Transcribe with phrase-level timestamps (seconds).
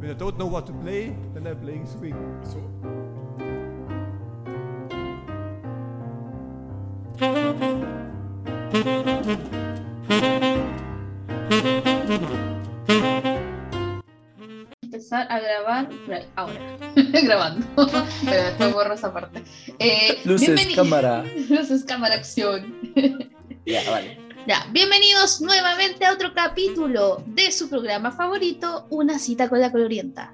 [0.00, 2.16] When I don't know what to play, then I'm playing swing.
[2.42, 2.58] So.
[14.82, 15.88] empezar a grabar
[16.36, 16.78] ahora.
[17.22, 17.66] Grabando.
[18.24, 19.42] Pero después borro esa parte.
[19.78, 21.24] Eh, Luces, cámara.
[21.48, 22.74] Luces, cámara, acción.
[23.66, 24.19] Ya, vale.
[24.72, 30.32] Bienvenidos nuevamente a otro capítulo de su programa favorito, Una cita con la colorienta.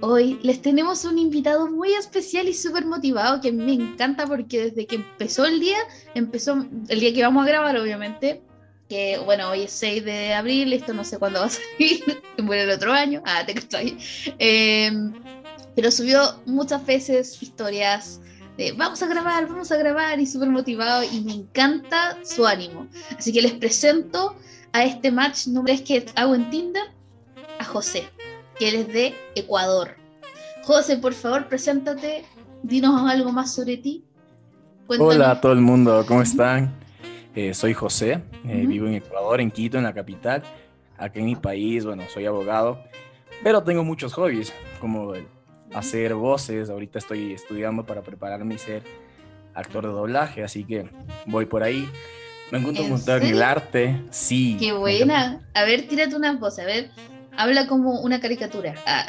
[0.00, 4.86] Hoy les tenemos un invitado muy especial y súper motivado que me encanta porque desde
[4.86, 5.78] que empezó el día,
[6.14, 8.42] empezó el día que vamos a grabar obviamente,
[8.88, 12.62] que bueno, hoy es 6 de abril, esto no sé cuándo va a salir, muere
[12.62, 13.98] el otro año, ah, te estoy.
[15.74, 18.20] pero subió muchas veces historias
[18.56, 22.86] de vamos a grabar, vamos a grabar y súper motivado y me encanta su ánimo.
[23.16, 24.36] Así que les presento
[24.72, 26.82] a este match número 3 que hago en Tinder,
[27.58, 28.04] a José,
[28.58, 29.96] que él es de Ecuador.
[30.64, 32.24] José, por favor, preséntate,
[32.62, 34.04] dinos algo más sobre ti.
[34.86, 35.14] Cuéntanos.
[35.14, 36.74] Hola a todo el mundo, ¿cómo están?
[37.34, 40.42] Eh, soy José, eh, vivo en Ecuador, en Quito, en la capital.
[40.98, 42.78] Aquí en mi país, bueno, soy abogado,
[43.42, 45.26] pero tengo muchos hobbies, como el
[45.74, 46.70] hacer voces.
[46.70, 48.82] Ahorita estoy estudiando para prepararme y ser
[49.54, 50.88] actor de doblaje, así que
[51.26, 51.88] voy por ahí.
[52.50, 54.56] Me encuentro ¿En en el arte, sí.
[54.60, 55.40] Qué me buena.
[55.54, 56.90] A ver, tírate una voz, a ver.
[57.34, 58.74] Habla como una caricatura.
[58.86, 59.06] Ah.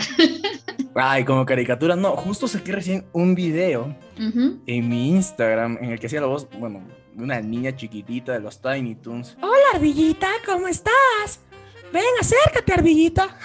[0.95, 6.07] Ay, como caricatura, no, justo saqué recién un video en mi Instagram en el que
[6.07, 9.35] hacía la voz, bueno, de una niña chiquitita de los Tiny Toons.
[9.41, 11.41] Hola, ardillita, ¿cómo estás?
[11.91, 13.37] Ven, acércate, ardillita.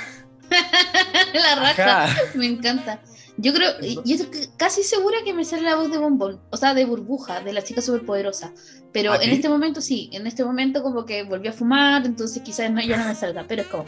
[1.35, 2.05] la raja.
[2.05, 2.21] Ajá.
[2.35, 3.01] Me encanta.
[3.41, 3.71] Yo creo,
[4.05, 7.41] yo estoy casi segura que me sale la voz de bombón, o sea, de burbuja,
[7.41, 8.53] de la chica superpoderosa.
[8.93, 12.69] Pero en este momento sí, en este momento como que volví a fumar, entonces quizás
[12.73, 13.85] no, ya no me salga, pero es como,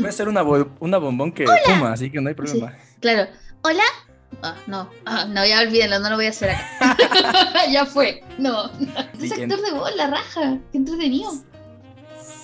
[0.00, 2.76] Puede ser una, bo- una bombón que fuma, así que no hay problema.
[3.00, 3.28] claro,
[3.62, 3.82] hola.
[4.42, 6.96] Ah, no, ah, no, ya olvídenlo, no lo voy a hacer acá.
[7.72, 8.66] ya fue, no.
[9.20, 11.32] Es Sí, actor de voz, la raja, qué entretenido.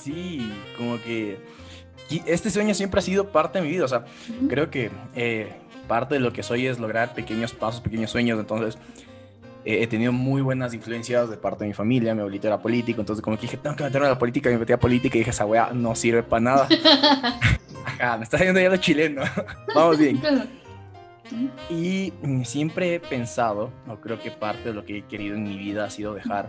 [0.02, 1.38] Sí, como que
[2.10, 3.84] y este sueño siempre ha sido parte de mi vida.
[3.84, 4.04] O sea,
[4.38, 4.48] Ujú.
[4.48, 5.52] creo que eh,
[5.88, 8.38] parte de lo que soy es lograr pequeños pasos, pequeños sueños.
[8.38, 8.78] Entonces,
[9.64, 12.14] eh, he tenido muy buenas influencias de parte de mi familia.
[12.14, 14.48] Mi abuelito era político, entonces, como que dije, tengo que meterme a la política.
[14.50, 16.68] Me metí a política y dije, esa weá no sirve para nada.
[17.84, 19.22] Ajá, me está saliendo ya lo chileno.
[19.74, 20.20] Vamos bien.
[21.68, 22.12] Y
[22.44, 25.84] siempre he pensado, o creo que parte de lo que he querido en mi vida
[25.84, 26.48] ha sido dejar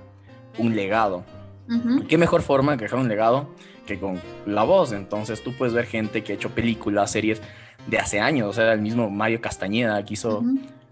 [0.60, 1.24] un legado.
[1.70, 2.08] Ujú.
[2.08, 3.50] ¿Qué mejor forma que dejar un legado
[3.86, 4.92] que con la voz?
[4.94, 7.42] Entonces tú puedes ver gente que ha hecho películas, series
[7.88, 8.48] de hace años.
[8.50, 10.44] O sea, el mismo Mario Castañeda que hizo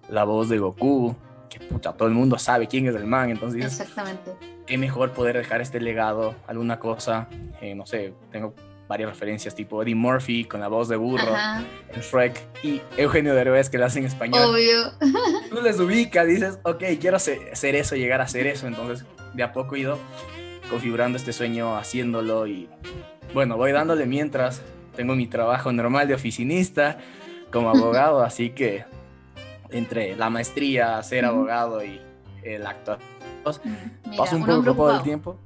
[0.10, 1.16] la voz de Goku.
[1.50, 3.30] Que puta, todo el mundo sabe quién es el man.
[3.30, 4.32] Entonces dices, Exactamente.
[4.66, 7.28] qué mejor poder dejar este legado, alguna cosa.
[7.62, 8.54] eh, no sé, tengo
[8.88, 13.34] varias referencias tipo Eddie Murphy con la voz de burro Ajá, en Shrek y Eugenio
[13.34, 14.92] Derbez que lo hace en español obvio.
[15.50, 18.68] tú les ubicas, dices, ok, quiero se- ser eso, llegar a ser eso.
[18.68, 19.04] Entonces,
[19.34, 19.98] de a poco he ido
[20.70, 22.70] configurando este sueño, haciéndolo y
[23.34, 24.62] bueno, voy dándole mientras
[24.96, 26.98] tengo mi trabajo normal de oficinista
[27.52, 28.86] como abogado, así que
[29.70, 32.02] entre la maestría, ser abogado y
[32.44, 33.00] el actor,
[34.06, 35.02] Mira, paso un poco ocupado el ocupado.
[35.02, 35.38] tiempo.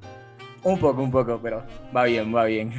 [0.64, 1.64] Un poco, un poco, pero
[1.96, 2.74] va bien, va bien.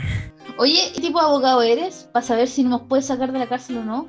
[0.58, 2.08] Oye, ¿qué tipo de abogado eres?
[2.12, 4.06] Para saber si nos puedes sacar de la cárcel o no.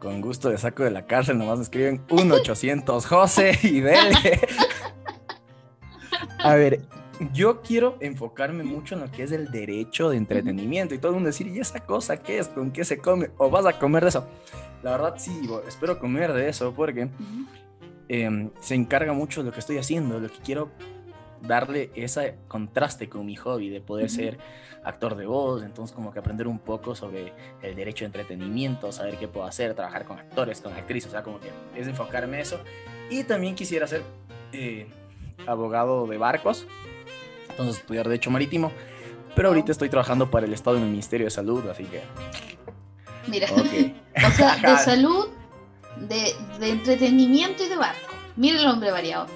[0.00, 4.14] Con gusto de saco de la cárcel, nomás me escriben 1-800 José y dele.
[6.42, 6.80] A ver,
[7.32, 11.14] yo quiero enfocarme mucho en lo que es el derecho de entretenimiento y todo el
[11.14, 12.48] mundo decir, ¿y esa cosa qué es?
[12.48, 13.30] ¿Con qué se come?
[13.38, 14.26] ¿O vas a comer de eso?
[14.82, 17.08] La verdad sí, espero comer de eso porque
[18.08, 20.70] em, se encarga mucho de lo que estoy haciendo, lo que quiero
[21.42, 24.14] darle ese contraste con mi hobby de poder Ujú.
[24.14, 24.38] ser
[24.84, 27.32] actor de voz, entonces como que aprender un poco sobre
[27.62, 31.22] el derecho de entretenimiento, saber qué puedo hacer, trabajar con actores, con actrices, o sea,
[31.22, 32.60] como que es enfocarme en eso.
[33.10, 34.02] Y también quisiera ser
[34.52, 34.86] eh,
[35.46, 36.66] abogado de barcos,
[37.60, 38.72] entonces estudiar derecho marítimo,
[39.36, 42.02] pero ahorita estoy trabajando para el Estado en el Ministerio de Salud, así que,
[43.26, 43.92] Mira, ok.
[44.26, 45.28] o sea, de salud,
[46.08, 48.14] de, de entretenimiento y de barco.
[48.36, 49.26] Mira el hombre variado.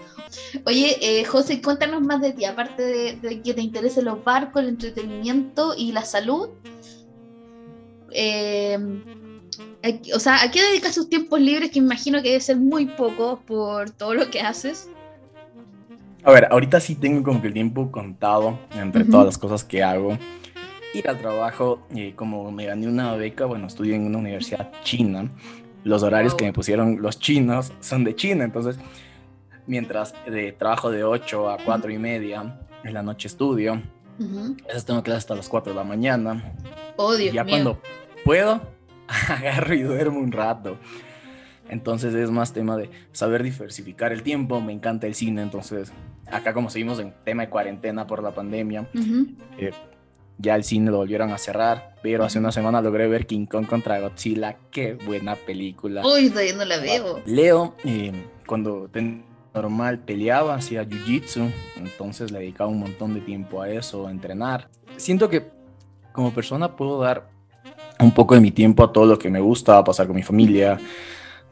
[0.66, 4.62] Oye, eh, José, cuéntanos más de ti, aparte de, de que te interesen los barcos,
[4.62, 6.48] el entretenimiento y la salud.
[8.10, 8.78] eh,
[10.14, 11.70] o sea, ¿a qué dedicas tus tiempos libres?
[11.70, 14.88] Que imagino que debe ser muy poco por todo lo que haces.
[16.24, 19.10] A ver, ahorita sí tengo como que el tiempo contado entre Ujú.
[19.12, 20.16] todas las cosas que hago.
[20.94, 25.28] Ir al trabajo, eh, como me gané una beca, bueno, estudio en una universidad china.
[25.82, 26.38] Los horarios Wow.
[26.38, 28.78] que me pusieron los chinos son de China, entonces
[29.66, 33.82] mientras de trabajo de 8 a 4 y media, en la noche estudio,
[34.18, 34.56] Ujú.
[34.64, 36.54] a veces tengo clases hasta las 4 de la mañana.
[36.96, 37.52] Oh, Y ya mío.
[37.52, 37.78] cuando
[38.24, 38.62] puedo,
[39.28, 40.78] agarro y duermo un rato.
[41.68, 44.60] Entonces es más tema de saber diversificar el tiempo.
[44.60, 45.92] Me encanta el cine, entonces
[46.30, 49.26] acá como seguimos en tema de cuarentena por la pandemia, Ujú.
[49.58, 49.72] eh,
[50.38, 53.66] ya el cine lo volvieron a cerrar, pero hace una semana logré ver King Kong
[53.66, 54.56] contra Godzilla.
[54.70, 56.02] Qué buena película.
[56.04, 57.22] Uy, todavía no la veo.
[57.24, 58.12] Leo, eh,
[58.46, 58.90] cuando
[59.54, 64.68] normal peleaba, hacía jiu-jitsu, entonces le dedicaba un montón de tiempo a eso, a entrenar.
[64.96, 65.48] Siento que
[66.12, 67.28] como persona puedo dar
[68.00, 70.22] un poco de mi tiempo a todo lo que me gusta, a pasar con mi
[70.22, 70.78] familia,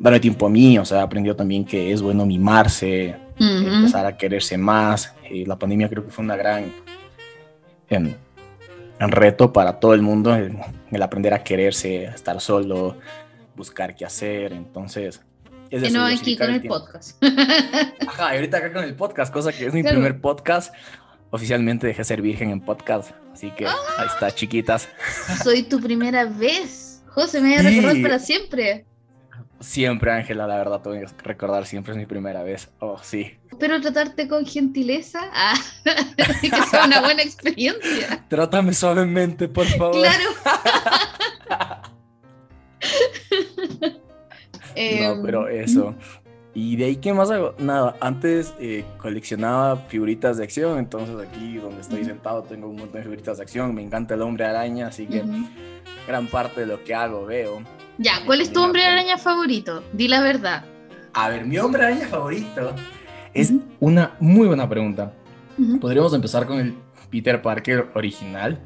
[0.03, 4.59] darme tiempo a mí, o sea, aprendió también que es bueno mimarse, empezar a quererse
[4.59, 5.15] más.
[5.31, 6.73] Eh, la pandemia creo que fue una gran
[7.89, 8.15] em,
[9.01, 10.57] un reto para todo el mundo, el,
[10.91, 12.97] el aprender a quererse, estar solo,
[13.57, 15.23] buscar qué hacer, entonces...
[15.71, 17.23] Es Y eso, no aquí con el podcast.
[18.07, 19.97] Ajá, y ahorita acá con el podcast, cosa que es mi Claro.
[19.97, 20.75] primer podcast.
[21.31, 23.75] Oficialmente dejé ser virgen en podcast, así que Ah.
[23.99, 24.87] ahí está, chiquitas.
[25.43, 27.03] Soy tu primera vez.
[27.07, 28.03] José, me voy a recordar Sí.
[28.03, 28.85] para siempre.
[29.63, 32.71] Siempre, Ángela, la verdad, tengo que recordar, siempre es mi primera vez.
[32.81, 33.39] Oh, sí.
[33.51, 35.21] Espero tratarte con gentileza.
[35.33, 35.55] Ah,
[36.41, 38.25] que sea una buena experiencia.
[38.29, 40.01] Trátame suavemente, por favor.
[40.01, 40.31] Claro.
[44.75, 45.95] Em, No, pero eso.
[46.55, 47.55] Y de ahí, ¿qué más hago?
[47.59, 52.99] Nada, antes eh, coleccionaba figuritas de acción, entonces aquí donde estoy sentado tengo un montón
[52.99, 55.25] de figuritas de acción, me encanta el hombre araña, así que
[56.07, 57.63] gran parte de lo que hago veo.
[57.97, 59.83] Ya, ¿cuál es tu hombre araña favorito?
[59.95, 60.65] Di la verdad.
[61.15, 62.75] A ver, mi hombre araña favorito
[63.33, 65.13] es una muy buena pregunta.
[65.81, 66.75] Podríamos empezar con el
[67.11, 68.59] Peter Parker original,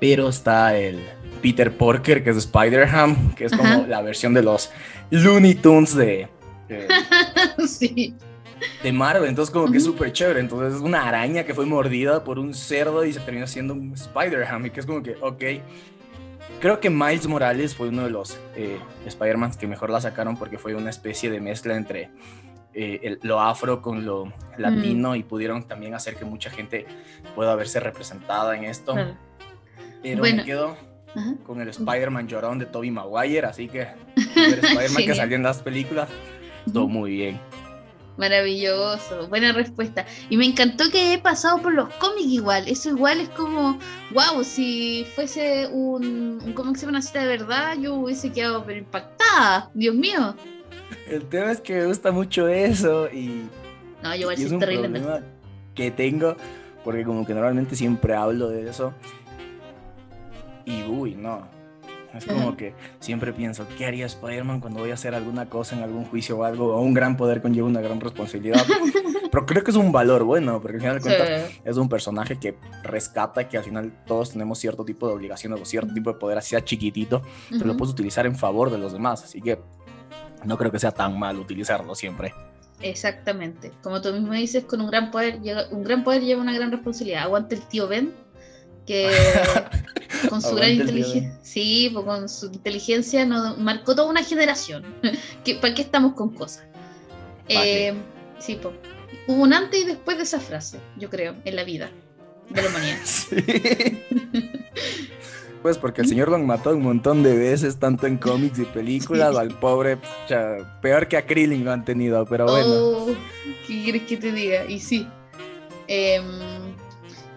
[0.00, 1.00] pero está el
[1.42, 4.70] Peter Parker, que es Spider-Ham, que es como la versión de los
[5.10, 6.28] Looney Tunes de,
[6.68, 6.88] de,
[7.66, 8.14] Sí.
[8.82, 9.28] de Marvel.
[9.28, 10.40] Entonces, como que es súper chévere.
[10.40, 13.92] Entonces, es una araña que fue mordida por un cerdo y se terminó siendo un
[13.94, 14.66] Spider-Ham.
[14.66, 15.42] Y que es como que, ok.
[16.60, 20.58] Creo que Miles Morales fue uno de los eh, Spider-Man que mejor la sacaron porque
[20.58, 22.10] fue una especie de mezcla entre
[22.74, 26.86] eh, el- lo afro con lo latino y pudieron también hacer que mucha gente
[27.34, 28.92] pueda verse representada en esto.
[28.92, 29.16] Claro.
[30.02, 30.36] Pero Bueno.
[30.36, 30.76] me quedo
[31.16, 31.34] Ajá.
[31.44, 33.82] con el Spider-Man llorón de Tobey Maguire, así que
[34.36, 36.08] el Spider-Man que salió en las películas,
[36.66, 36.88] Ujú.
[36.88, 37.40] muy bien.
[38.18, 40.04] Maravilloso, buena respuesta.
[40.28, 42.68] Y me encantó que he pasado por los cómics igual.
[42.68, 43.78] Eso igual es como,
[44.12, 49.70] wow, si fuese un, un cómic se una cita de verdad, yo hubiese quedado impactada.
[49.74, 50.36] Dios mío.
[51.08, 53.48] El tema es que me gusta mucho eso y,
[54.02, 55.00] No, yo igual y es soy un terriblemente.
[55.08, 55.26] problema
[55.74, 56.36] que tengo
[56.84, 58.92] porque como que normalmente siempre hablo de eso
[60.66, 61.48] y uy, no.
[62.14, 65.82] Es como que siempre pienso, ¿qué haría Spider-Man cuando voy a hacer alguna cosa en
[65.82, 66.74] algún juicio o algo?
[66.74, 68.64] O un gran poder conlleva una gran responsabilidad.
[69.32, 71.60] Pero creo que es un valor bueno, porque al final de cuentas Sí.
[71.64, 75.64] es un personaje que rescata que al final todos tenemos cierto tipo de obligaciones o
[75.64, 77.78] cierto tipo de poder, así sea chiquitito, pero lo Ujú.
[77.78, 79.24] puedes utilizar en favor de los demás.
[79.24, 79.58] Así que
[80.44, 82.34] no creo que sea tan mal utilizarlo siempre.
[82.82, 83.72] Exactamente.
[83.82, 85.38] Como tú mismo dices, con un gran poder
[85.70, 87.22] un gran poder lleva una gran responsabilidad.
[87.22, 88.12] Aguante el tío Ben,
[88.86, 89.08] que
[90.28, 94.84] con su gran inteligencia, sí, pues con su inteligencia nos marcó toda una generación.
[95.44, 96.64] que, ¿Para qué estamos con cosas?
[97.48, 97.88] Vale.
[97.88, 97.94] Eh,
[98.38, 98.74] sí, pues.
[99.26, 101.90] Hubo un antes y después de esa frase, yo creo, en la vida
[102.50, 102.98] de la humanidad.
[103.04, 103.36] Sí.
[105.62, 108.64] Pues porque el señor lo han matado un montón de veces, tanto en cómics y
[108.64, 109.40] películas, Sí.
[109.40, 112.66] al pobre, pucha, peor que a Krillin lo han tenido, pero bueno.
[112.68, 113.06] Oh,
[113.68, 114.64] ¿qué quieres que te diga?
[114.64, 115.06] Y sí.
[115.86, 116.24] Em,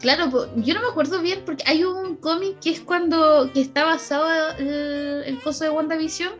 [0.05, 3.83] claro, yo no me acuerdo bien porque hay un cómic que es cuando que está
[3.85, 4.27] basado
[4.59, 6.33] el, el coso de WandaVision,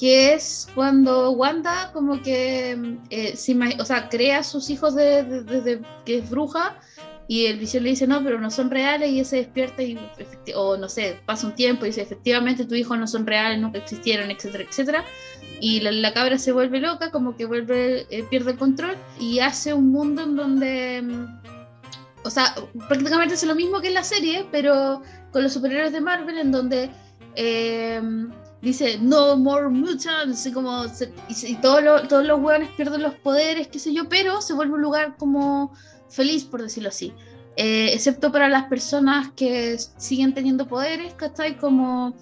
[0.00, 5.22] que es cuando Wanda como que eh, se o sea, crea a sus hijos de,
[5.22, 6.76] de- desde que es bruja
[7.28, 9.96] y el Visión le dice no, pero no son reales y ella se despierta y
[10.56, 13.78] o no sé, pasa un tiempo y dice efectivamente tus hijos no son reales, nunca
[13.78, 15.04] existieron, etcétera, etcétera.
[15.60, 19.38] Y la, la cabra se vuelve loca, como que vuelve, eh, pierde el control y
[19.38, 21.26] hace un mundo en donde, mm,
[22.24, 22.54] o sea,
[22.88, 26.52] prácticamente es lo mismo que en la serie, pero con los superhéroes de Marvel, en
[26.52, 26.90] donde
[27.34, 28.00] eh,
[28.60, 30.84] dice no more mutants, y como
[31.28, 34.74] y, todos los todos los hueones pierden los poderes, qué sé yo, pero se vuelve
[34.74, 35.72] un lugar como
[36.08, 37.12] feliz, por decirlo así.
[37.56, 41.58] Eh, excepto para las personas que siguen teniendo poderes, ¿cachai?
[41.58, 42.14] Como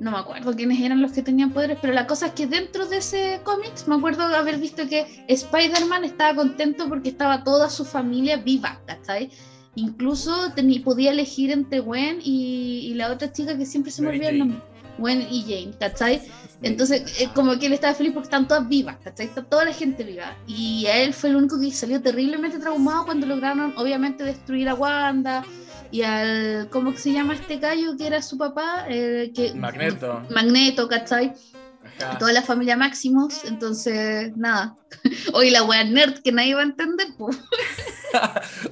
[0.00, 2.86] no me acuerdo quiénes eran los que tenían poderes, pero la cosa es que dentro
[2.86, 7.68] de ese cómics me acuerdo de haber visto que Spider-Man estaba contento porque estaba toda
[7.70, 9.30] su familia viva, ¿cachai?
[9.76, 14.08] Incluso teni- podía elegir entre Gwen y, y la otra chica que siempre se me
[14.08, 14.58] olvida el nombre.
[14.98, 16.20] Gwen y Jane, ¿cachai?
[16.62, 19.26] Entonces, eh, como que él estaba feliz porque están todas vivas, ¿cachai?
[19.26, 20.36] Está toda la gente viva.
[20.46, 24.74] Y a él fue el único que salió terriblemente traumado cuando lograron, obviamente, destruir a
[24.74, 25.42] Wanda
[25.90, 28.86] y al, ¿cómo se llama este gallo que era su papá?
[28.88, 30.22] Eh, que, Magneto.
[30.30, 31.34] Magneto, ¿cachai?
[32.00, 32.18] Ajá.
[32.18, 34.76] Toda la familia Maximus, entonces, nada.
[35.32, 37.38] Hoy la wea nerd que nadie va a entender, pues.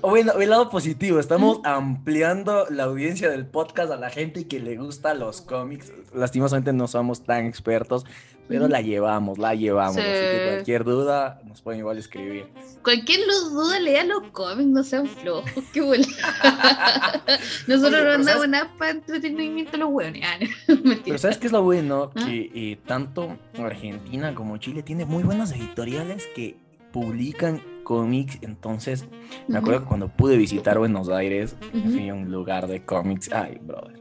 [0.00, 4.60] O bueno, el lado positivo, estamos ampliando la audiencia del podcast a la gente que
[4.60, 5.92] le gusta los cómics.
[6.14, 8.04] Lastimosamente no somos tan expertos,
[8.48, 9.96] pero la llevamos, la llevamos.
[9.96, 10.00] Sí.
[10.00, 12.46] Así que cualquier duda nos pueden igual escribir.
[12.82, 16.06] Cualquier duda, lea los cómics, no sean flojos, qué bola.
[17.66, 20.24] Nosotros no andamos nada para entretenimiento los hueones.
[20.26, 20.38] Ah.
[21.04, 22.10] Pero ¿sabes qué es lo bueno?
[22.14, 22.24] ¿Ah?
[22.26, 26.56] Que eh, tanto Argentina como Chile tiene muy buenas editoriales que
[26.92, 28.38] publican cómics.
[28.42, 29.06] Entonces,
[29.48, 31.88] me acuerdo que cuando pude visitar Buenos Aires, Ujú.
[31.88, 33.32] fui a un lugar de cómics.
[33.32, 33.98] Ay, brother.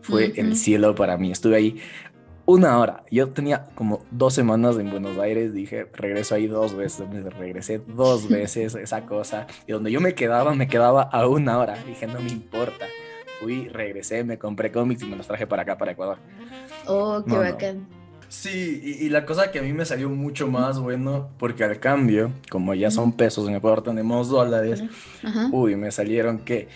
[0.00, 1.30] Fue el cielo para mí.
[1.30, 1.80] Estuve ahí
[2.46, 3.04] una hora.
[3.12, 5.54] Yo tenía como dos semanas en Buenos Aires.
[5.54, 7.08] Dije, regreso ahí dos veces.
[7.08, 9.46] Me regresé dos veces esa cosa.
[9.68, 11.76] Y donde yo me quedaba, me quedaba a una hora.
[11.86, 12.86] Dije, no me importa.
[13.40, 16.18] Fui, regresé, me compré cómics y me los traje para acá, para Ecuador.
[16.88, 18.01] Oh, qué No, no.
[18.32, 21.78] Sí, y, y la cosa que a mí me salió mucho más bueno, porque al
[21.78, 24.82] cambio, como ya son pesos, en Ecuador tenemos dólares,
[25.22, 25.50] Ajá.
[25.52, 26.68] uy, me salieron que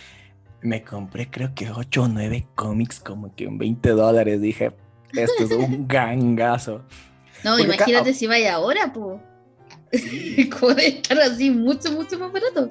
[0.60, 4.38] me compré creo que 8 o 9 cómics como que en 20 dólares.
[4.42, 4.72] Dije,
[5.14, 6.82] esto es un gangazo.
[7.42, 9.18] No, Porque acá- imagínate si vaya ahora, pues.
[9.92, 10.50] Sí.
[10.60, 12.68] ¿Cómo de estar así mucho, mucho más barato?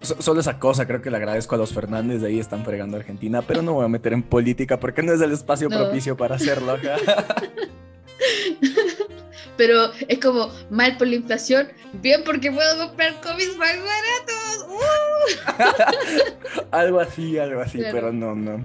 [0.00, 2.96] So- Solo esa cosa, creo que le agradezco a los Fernández, de ahí están fregando
[2.96, 5.68] a Argentina, pero no me voy a meter en política porque no es el espacio
[5.68, 5.76] No.
[5.76, 6.76] propicio para hacerlo.
[9.56, 14.66] Pero es como mal por la inflación, bien porque puedo comprar cómics más baratos.
[14.68, 16.64] ¡Uh!
[16.70, 17.92] algo así, algo así, Claro.
[17.92, 18.64] pero no, no.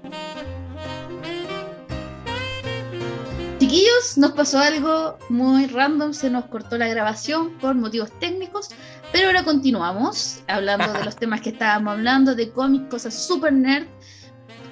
[3.58, 8.70] Chiquillos, nos pasó algo muy random, se nos cortó la grabación por motivos técnicos,
[9.14, 13.86] pero ahora continuamos hablando de los temas que estábamos hablando, de cómics, cosas super nerd.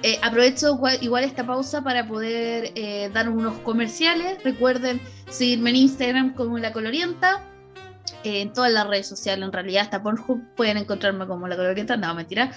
[0.01, 4.43] Eh, aprovecho igual, igual esta pausa para poder eh, dar unos comerciales.
[4.43, 7.41] Recuerden seguirme en Instagram como La Colorienta,
[8.25, 11.95] eh, en todas las redes sociales, en realidad hasta Pornhub pueden encontrarme como La Colorienta,
[11.95, 12.51] no, mentira.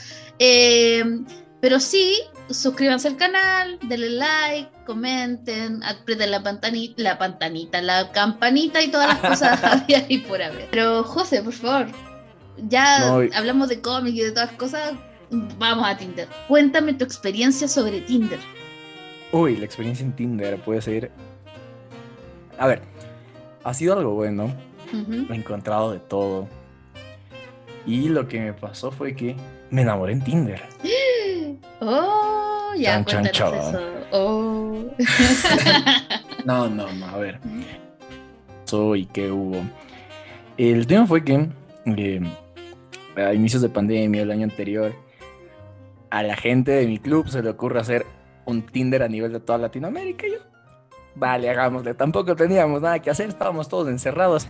[1.61, 2.15] Pero sí,
[2.51, 9.09] suscríbanse al canal, denle like, comenten, aprieten la pantanita, la pantanita, la campanita y todas
[9.09, 10.69] las cosas había y por haber.
[10.71, 11.87] Pero José, por favor,
[12.69, 14.93] ya No, y- hablamos de cómics y de todas las cosas,
[15.59, 16.29] vamos a Tinder.
[16.47, 18.39] Cuéntame tu experiencia sobre Tinder.
[19.33, 21.11] Uy, la experiencia en Tinder puede ser.
[22.59, 22.83] A ver,
[23.65, 24.55] ha sido algo bueno.
[24.93, 25.27] Ujú.
[25.33, 26.49] He encontrado de todo.
[27.87, 29.35] Y lo que me pasó fue que
[29.71, 30.63] me enamoré en Tinder.
[31.81, 33.27] Oh, ya chan.
[33.27, 33.81] eso.
[34.13, 34.85] Oh.
[36.45, 37.41] No, no, no, a ver.
[38.65, 39.63] Soy que hubo.
[40.57, 41.49] El tema fue que
[41.87, 42.21] eh,
[43.17, 44.95] a inicios de pandemia, el año anterior,
[46.11, 48.07] a la gente de mi club se le ocurre hacer
[48.45, 50.27] un Tinder a nivel de toda Latinoamérica.
[50.29, 50.39] Y yo,
[51.17, 51.95] vale, hagámosle.
[51.95, 54.47] Tampoco teníamos nada que hacer, estábamos todos encerrados.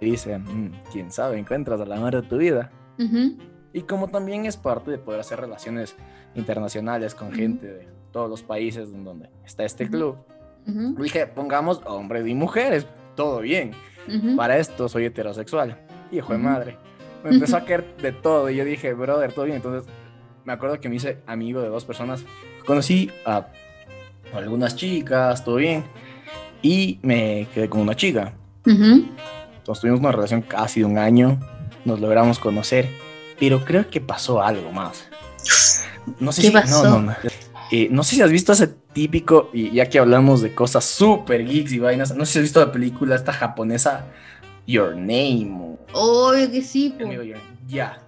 [0.00, 2.70] Y dice, "Mm, quién sabe, encuentras al amor de tu vida.
[2.98, 3.36] ujú,
[3.72, 5.94] Y como también es parte de poder hacer relaciones
[6.34, 10.16] internacionales con gente de todos los países en donde está este club,
[10.66, 13.72] ujú, dije, pongamos hombres y mujeres, todo bien.
[14.08, 14.36] ujú.
[14.36, 15.78] Para esto soy heterosexual.
[16.10, 16.76] Hijo de madre.
[17.22, 19.56] Me empezó a caer de todo y yo dije, brother, todo bien.
[19.56, 19.88] Entonces
[20.44, 22.24] me acuerdo que me hice amigo de dos personas.
[22.66, 23.46] Conocí a
[24.34, 25.84] algunas chicas, todo bien.
[26.62, 28.32] Y me quedé con una chica.
[28.66, 29.04] Ujú.
[29.58, 31.38] Entonces tuvimos una relación casi de un año.
[31.84, 32.88] Nos logramos conocer.
[33.40, 35.08] Pero creo que pasó algo más.
[36.20, 36.52] No sé ¿Qué si.
[36.52, 36.84] pasó?
[36.84, 37.16] No, no, no.
[37.72, 41.46] Eh, no sé si has visto ese típico, y ya que hablamos de cosas súper
[41.46, 44.06] geeks y vainas, no sé si has visto la película esta japonesa
[44.66, 45.76] Your Name.
[45.92, 46.94] Obvio que sí,
[47.68, 47.98] Ya.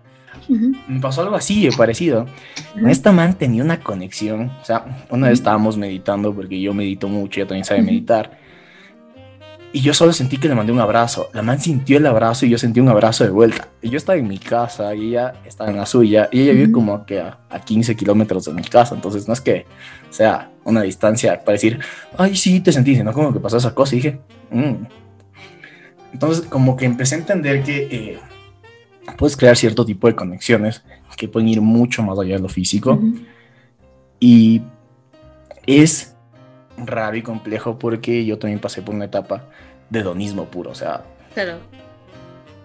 [0.49, 2.27] Me pasó algo así, de parecido.
[2.87, 4.51] Esta man tenía una conexión.
[4.61, 8.39] O sea, una vez estábamos meditando, porque yo medito mucho, ella también sabe meditar.
[9.75, 11.31] Y yo solo sentí que le mandé un abrazo.
[11.33, 13.69] La man sintió el abrazo y yo sentí un abrazo de vuelta.
[13.81, 16.29] Y yo estaba en mi casa y ella estaba en la suya.
[16.31, 18.95] Y ella vive como que a, a 15 kilómetros de mi casa.
[18.95, 19.65] Entonces no es que
[20.11, 21.81] sea una distancia para decir,
[22.19, 23.95] ay, sí, te sentí, sino como que pasó esa cosa.
[23.95, 24.85] Y dije, "Mm".
[26.13, 28.19] Entonces como que empecé a entender que eh,
[29.17, 30.85] puedes crear cierto tipo de conexiones
[31.17, 33.01] que pueden ir mucho más allá de lo físico.
[34.21, 34.63] Y
[35.67, 36.12] es
[36.77, 39.45] raro y complejo porque yo también pasé por una etapa
[39.91, 40.71] de hedonismo puro.
[40.71, 41.03] O sea,
[41.35, 41.59] Claro.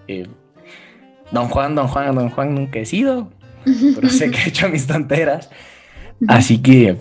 [0.08, 0.28] eh,
[1.32, 3.30] Don Juan, Don Juan, Don Juan nunca he sido,
[3.96, 5.50] pero sé que he hecho mis tonteras.
[6.28, 6.98] Así que,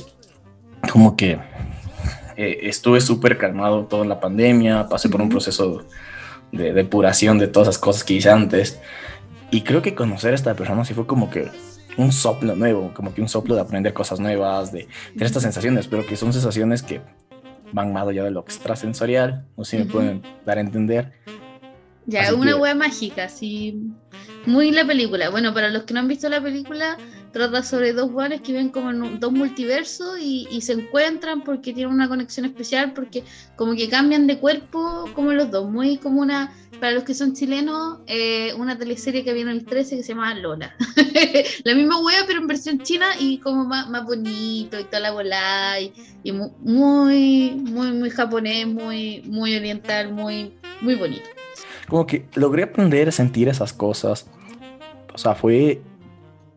[0.93, 1.39] como que
[2.37, 5.85] eh, estuve súper calmado toda la pandemia, pasé por un proceso
[6.53, 8.81] de depuración de todas esas cosas que hice antes.
[9.51, 11.49] Y creo que conocer a esta persona sí fue como que
[11.97, 15.87] un soplo nuevo, como que un soplo de aprender cosas nuevas, de tener estas sensaciones,
[15.89, 17.01] pero que son sensaciones que
[17.73, 21.13] van más allá de lo extrasensorial, no sé si me pueden dar a entender.
[22.07, 23.81] Ya, Así una que- wea mágica, así.
[24.47, 25.29] Muy la película.
[25.31, 26.97] Bueno, para los que no han visto la película,
[27.33, 31.93] trata sobre dos weones que viven como en dos multiversos y, se encuentran porque tienen
[31.93, 33.25] una conexión especial, porque
[33.57, 35.71] como que cambian de cuerpo como los dos.
[35.71, 39.67] Muy como una, para los que son chilenos, eh, una teleserie que viene en el
[39.67, 40.75] 13 que se llama Lola.
[41.65, 45.11] la misma wea, pero en versión china y como más, más bonito y toda la
[45.11, 51.25] bola y, y mu- muy, muy, muy japonés, muy, muy oriental, muy, muy bonito.
[51.89, 54.27] Como que logré aprender a sentir esas cosas.
[55.17, 55.81] O sea, fue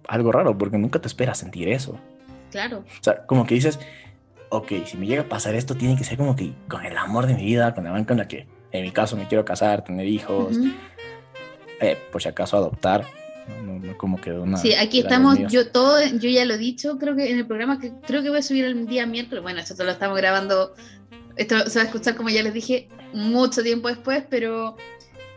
[0.07, 1.97] algo raro porque nunca te esperas sentir eso.
[2.51, 2.79] Claro.
[2.79, 3.79] O sea, como que dices,
[4.49, 7.25] ok, si me llega a pasar esto, tiene que ser como que con el amor
[7.25, 9.83] de mi vida, con la man con la que, en mi caso, me quiero casar,
[9.85, 10.67] tener hijos, Ujú.
[11.79, 13.05] eh, por si acaso adoptar.
[13.65, 14.57] No, no- como que una.
[14.57, 17.79] Sí, aquí estamos, yo todo, yo ya lo he dicho, creo que en el programa
[17.79, 20.73] que creo que voy a subir el día miércoles, bueno, esto lo estamos grabando,
[21.37, 24.75] esto se va a escuchar como ya les dije mucho tiempo después, pero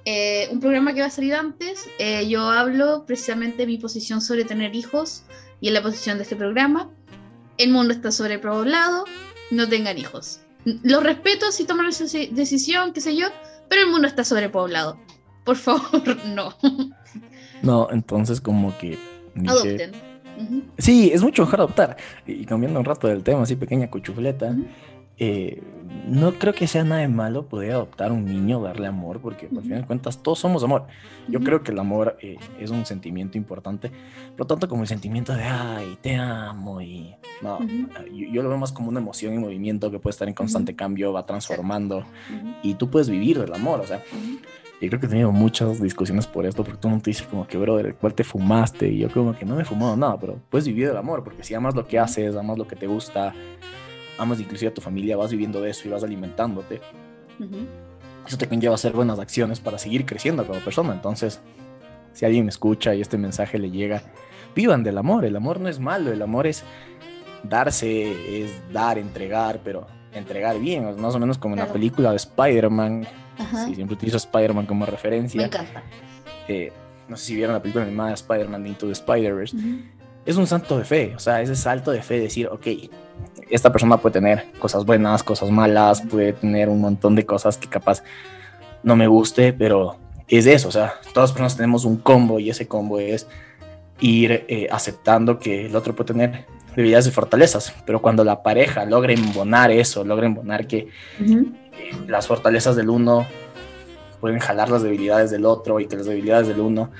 [0.04, 4.20] eh, un programa que va a salir antes, eh, yo hablo precisamente de mi posición
[4.20, 5.24] sobre tener hijos
[5.60, 6.90] y en la posición de este programa.
[7.58, 9.04] El mundo está sobrepoblado,
[9.50, 10.40] no tengan hijos.
[10.64, 13.26] Los respeto si toman esa deci- decisión, qué sé yo,
[13.68, 14.98] pero el mundo está sobrepoblado.
[15.44, 16.54] Por favor, no.
[17.62, 18.98] No, entonces como que.
[19.34, 19.92] dije, Adopten.
[20.78, 21.96] Sí, es mucho mejor adoptar.
[22.26, 24.54] Y cambiando un rato del tema, así pequeña cuchufleta.
[25.18, 25.62] Eh,
[26.08, 29.62] no creo que sea nada de malo poder adoptar un niño, darle amor, porque al
[29.62, 30.86] final de cuentas todos somos amor.
[31.28, 33.90] Yo creo que el amor eh, es un sentimiento importante,
[34.30, 37.14] por lo tanto como el sentimiento de, ay, te amo y...
[37.40, 37.88] No, Ujú.
[38.14, 40.76] yo, yo lo veo más como una emoción y movimiento que puede estar en constante
[40.76, 42.04] cambio, va transformando
[42.62, 44.00] y tú puedes vivir del amor, o sea,
[44.80, 47.46] yo creo que he tenido muchas discusiones por esto, porque el mundo te dice como
[47.46, 48.88] que, brother, ¿cuál te fumaste?
[48.88, 51.44] Y yo como que no me he fumado nada, pero puedes vivir del amor, porque
[51.44, 53.32] si amas lo que haces, amas lo que te gusta,
[54.18, 56.80] amas inclusive a tu familia, vas viviendo de eso y vas alimentándote,
[57.40, 57.66] Ujú.
[58.26, 60.92] eso te conlleva a hacer buenas acciones para seguir creciendo como persona.
[60.92, 61.40] Entonces,
[62.12, 64.02] si alguien me escucha y este mensaje le llega,
[64.54, 65.24] vivan del amor.
[65.24, 66.62] El amor no es malo, el amor es
[67.42, 71.72] darse, es dar, entregar, pero entregar bien, más o menos como en la Claro.
[71.74, 73.06] película de Spider-Man.
[73.66, 75.42] Sí, siempre utilizo Spider-Man como Me referencia.
[75.46, 75.82] encanta.
[76.48, 76.70] Eh,
[77.08, 79.56] no sé si vieron la película animada de Spider-Man Into the Spider-Verse.
[79.56, 79.66] Ujú.
[80.24, 82.66] Es un salto de fe, o sea, ese salto de fe de decir, ok,
[83.50, 87.68] esta persona puede tener cosas buenas, cosas malas, puede tener un montón de cosas que
[87.68, 88.02] capaz
[88.82, 89.96] no me guste, pero
[90.28, 93.26] es eso, o sea, todas las personas tenemos un combo y ese combo es
[94.00, 98.84] ir eh, aceptando que el otro puede tener debilidades y fortalezas, pero cuando la pareja
[98.84, 100.88] logra embonar eso, logra embonar que
[101.20, 101.52] eh,
[102.06, 103.26] las fortalezas del uno
[104.20, 106.90] pueden jalar las debilidades del otro y que las debilidades del uno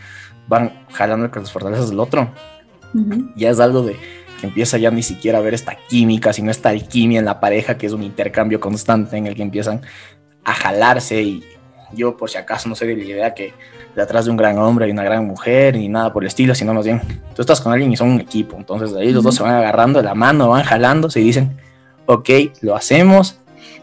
[0.49, 2.29] van jalando con las fortalezas del otro,
[3.37, 3.97] Ya es algo de
[4.41, 7.79] que empieza ya ni siquiera a ver esta química, sino esta alquimia en la pareja,
[7.79, 9.83] que es un intercambio constante en el que empiezan
[10.45, 11.23] a jalarse.
[11.23, 11.45] Y
[11.93, 13.55] yo por si acaso no soy de la idea que
[13.95, 16.75] detrás de un gran hombre hay una gran mujer ni nada por el estilo, sino
[16.75, 17.01] más bien
[17.35, 19.99] tú estás con alguien y son un equipo, entonces ahí los dos se van agarrando
[20.01, 21.59] de la mano, van jalándose y dicen,
[22.07, 22.29] ok,
[22.63, 23.39] lo hacemos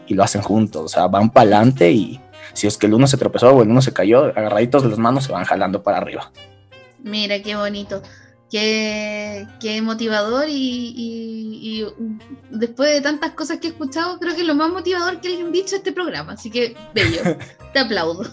[0.06, 2.20] y lo hacen juntos, o sea, van para adelante y
[2.52, 4.98] si es que el uno se tropezó o el uno se cayó, agarraditos de las
[4.98, 6.32] manos se van jalando para arriba.
[7.02, 8.02] Mira, qué bonito.
[8.50, 10.52] Qué, qué motivador y,
[10.96, 11.86] y- y
[12.50, 15.52] después de tantas cosas que he escuchado, creo que es lo más motivador que alguien
[15.52, 16.32] dicho este programa.
[16.32, 17.20] Así que, bello.
[17.72, 18.24] Te aplaudo.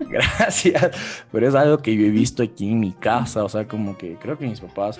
[0.00, 0.90] Gracias,
[1.30, 4.16] pero es algo que yo he visto aquí en mi casa, o sea, como que
[4.16, 4.98] creo que mis papás,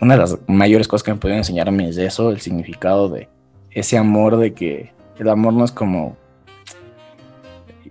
[0.00, 3.28] una de las mayores cosas que me pudieron enseñarme es eso, el significado de
[3.70, 6.16] ese amor, de que el amor no es como...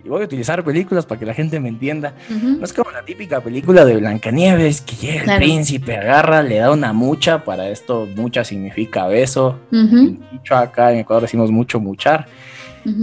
[0.06, 2.14] y Voy a utilizar películas para que la gente me entienda.
[2.30, 2.58] Ujú.
[2.58, 5.42] No es como la típica película de Blancanieves, que llega Claro.
[5.42, 9.58] el príncipe, agarra, le da una mucha, para esto mucha significa beso.
[9.72, 12.26] En dicho acá en Ecuador decimos mucho muchar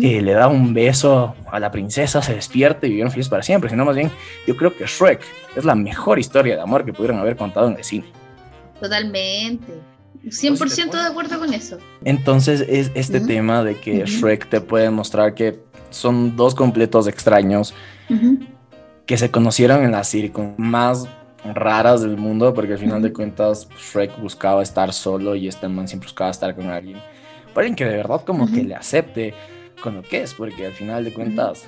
[0.01, 3.69] eh, le da un beso a la princesa, se despierta y vivieron felices para siempre,
[3.69, 4.09] sino más bien
[4.47, 5.19] yo creo que Shrek
[5.57, 8.05] es la mejor historia de amor que pudieron haber contado en el cine.
[8.79, 9.73] Totalmente.
[10.21, 11.79] Pues 100% de acuerdo con eso.
[12.05, 14.05] Entonces es este tema de que.
[14.05, 15.59] Shrek te puede mostrar que
[15.93, 17.73] son dos completos extraños
[19.05, 21.07] que se conocieron en las circun más
[21.43, 25.87] raras del mundo, porque al final de cuentas Shrek buscaba estar solo y este man
[25.87, 26.97] siempre buscaba estar con alguien.
[27.53, 29.33] Para alguien que de verdad como que le acepte
[29.81, 31.65] con lo que es, porque al final de cuentas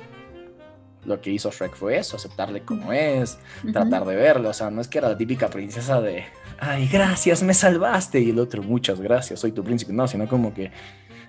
[1.06, 3.38] lo que hizo Shrek fue eso, aceptarle como es,
[3.72, 6.24] tratar de verlo, o sea, no es que era la típica princesa de,
[6.60, 10.54] ay, gracias, me salvaste, y el otro, muchas gracias, soy tu príncipe, no, sino como
[10.54, 10.72] que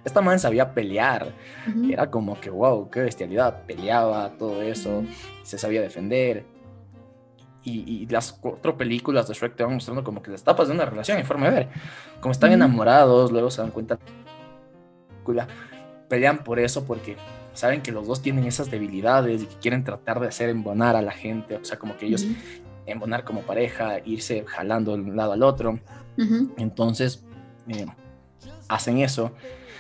[0.07, 1.33] esta man sabía pelear,
[1.69, 1.93] Ujú.
[1.93, 5.05] era como que, wow, qué bestialidad, peleaba, todo eso,
[5.43, 6.45] se sabía defender.
[7.65, 10.75] y, y las cuatro películas de Shrek te van mostrando como que las etapas de
[10.75, 11.69] una relación en forma de ver.
[12.21, 13.99] Como están enamorados, luego se dan cuenta
[16.09, 17.17] pelean por eso porque
[17.53, 21.03] saben que los dos tienen esas debilidades y que quieren tratar de hacer embonar a
[21.03, 22.35] la gente, o sea, como que ellos Ujú,
[22.87, 25.81] embonar como pareja, irse jalando de un lado al otro.
[26.17, 26.55] ujú.
[26.59, 27.25] Entonces,
[27.67, 27.87] eh,
[28.69, 29.33] hacen eso.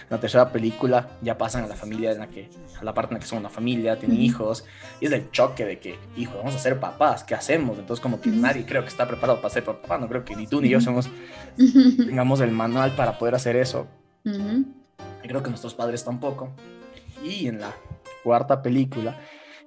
[0.08, 3.12] En la tercera película ya pasan a la familia en la que, a la parte
[3.12, 4.64] en la que son una familia, tienen hijos,
[5.00, 7.76] y es el choque de que, hijo, vamos a ser papás, ¿qué hacemos?
[7.76, 10.46] Entonces, como que nadie creo que está preparado para ser papá, no creo que ni
[10.46, 11.08] tú ni yo somos,
[11.56, 13.88] tengamos el manual para poder hacer eso.
[14.24, 14.64] Ujú.
[15.24, 16.52] Y creo que nuestros padres tampoco.
[17.24, 17.74] Y en la
[18.22, 19.18] cuarta película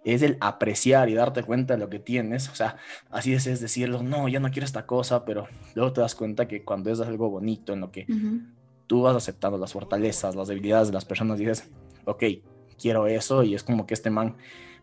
[0.06, 2.47] es el apreciar y darte cuenta de lo que tienes.
[2.47, 2.78] O sea,
[3.10, 6.47] así es, es decirlo, no, ya no quiero esta cosa, pero luego te das cuenta
[6.47, 8.39] que cuando es algo bonito, en lo que Ujú.
[8.89, 11.69] Tú vas aceptando las fortalezas, las debilidades de las personas, dices,
[12.06, 12.23] ok,
[12.82, 13.43] quiero eso.
[13.43, 14.36] Y es como que este man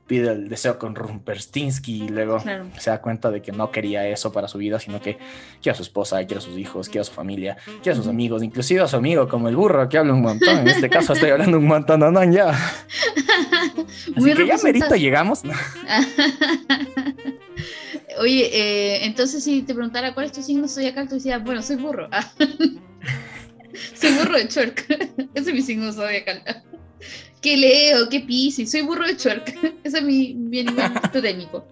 [0.07, 2.66] pide el deseo con Rumperstinsky y luego Claro.
[2.79, 5.19] se da cuenta de que no quería eso para su vida, sino que
[5.61, 8.07] quiere a su esposa, quiere a sus hijos, quiere a su familia, quiere a sus
[8.07, 10.59] amigos, inclusive a su amigo como el burro que habla un montón.
[10.59, 12.51] En este caso estoy hablando un montón, no, no, ya.
[13.88, 15.42] Así Muy que ya merito llegamos.
[18.21, 21.77] Oye, eh, entonces si te preguntara cuál es tu signo zodiacal, tú decías, bueno, soy
[21.77, 22.09] burro.
[23.95, 24.87] Soy burro de Chuerk.
[25.35, 26.43] Ese es mi signo zodiacal.
[27.41, 28.09] ¿Qué leo?
[28.09, 28.71] ¿Qué piscis?
[28.71, 29.49] Soy burro de Chuerk.
[29.85, 31.67] Ese es mi, mi elemento técnico.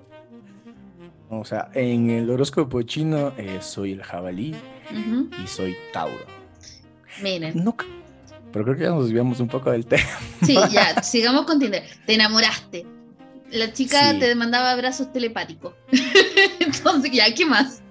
[1.31, 4.55] O sea, en el horóscopo chino eh, soy el jabalí
[5.43, 6.27] y soy Tauro.
[7.23, 7.64] Miren.
[7.64, 7.75] No,
[8.53, 10.05] pero creo que ya nos desviamos un poco del tema.
[10.45, 11.83] Sí, ya, sigamos con Tinder.
[12.07, 12.87] Te enamoraste.
[13.51, 14.19] La chica Sí.
[14.21, 15.75] te mandaba abrazos telepáticos.
[16.61, 17.83] Entonces, ya, ¿qué más?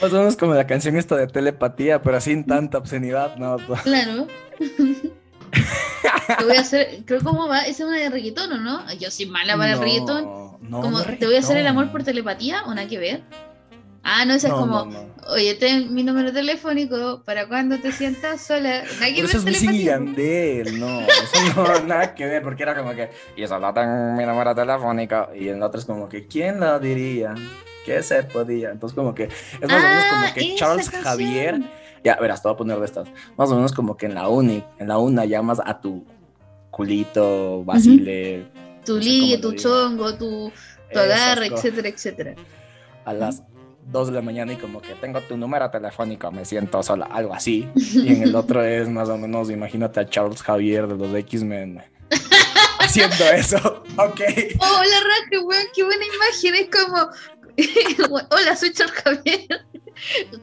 [0.00, 3.56] Más o menos como la canción esta de telepatía, pero sin tanta obscenidad, no.
[3.58, 3.74] no.
[3.82, 4.26] Claro.
[6.38, 8.92] te voy a hacer, creo cómo va, esa es una de reggaetón, ¿o no?
[8.94, 10.24] Yo soy mala para el reggaetón.
[10.60, 13.22] no, Como, no ¿te voy a hacer el amor por telepatía o nada que ver?
[14.04, 15.14] Ah, no, esa es como, no, no.
[15.32, 18.82] oye, ten mi número telefónico para cuando te sientas sola.
[18.98, 19.84] Que eso es Wisin y.
[19.84, 24.12] Yandel, no, eso no, nada que ver, porque era como que, y eso la tengo
[24.16, 27.34] mi número telefónico, y en la otra es como que, ¿quién lo diría?
[27.86, 28.70] ¿Qué se podía?
[28.70, 31.04] Entonces como que, es más o menos Ah, como que esa Charles canción.
[31.04, 31.60] Javier,
[32.04, 34.28] ya, verás, te voy a poner de estas, más o menos como que en la
[34.28, 36.04] uni, en la una llamas a tu
[36.72, 38.46] culito, Basile,
[38.84, 39.62] Tu ligue, tu lo digo.
[39.62, 40.52] chongo, tu,
[40.92, 42.34] tu agarre, etcétera, etcétera.
[43.04, 43.42] a las
[43.90, 47.34] 2 de la mañana y como que tengo tu número telefónico, me siento sola, algo
[47.34, 47.68] así.
[47.74, 51.82] Y en el otro es más o menos, imagínate a Charles Javier de los X-Men
[52.78, 53.84] haciendo eso.
[53.96, 54.20] Ok.
[54.60, 56.54] Oh, la raja, weón, qué buena imagen.
[56.54, 59.66] Es como, hola, soy Charles Javier.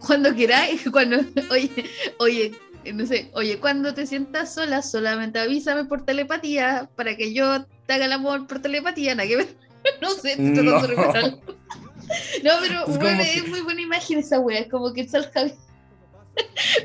[0.06, 1.18] Cuando queráis, cuando,
[1.50, 1.86] oye,
[2.20, 2.52] oye,
[2.94, 7.94] no sé, oye, cuando te sientas sola, solamente avísame por telepatía para que yo te
[7.94, 9.56] haga el amor por telepatía, ver.
[10.02, 10.82] No sé, te No.
[12.44, 12.86] No, pero
[13.22, 15.56] Es muy buena imagen esa wea, es como que Charles Javier.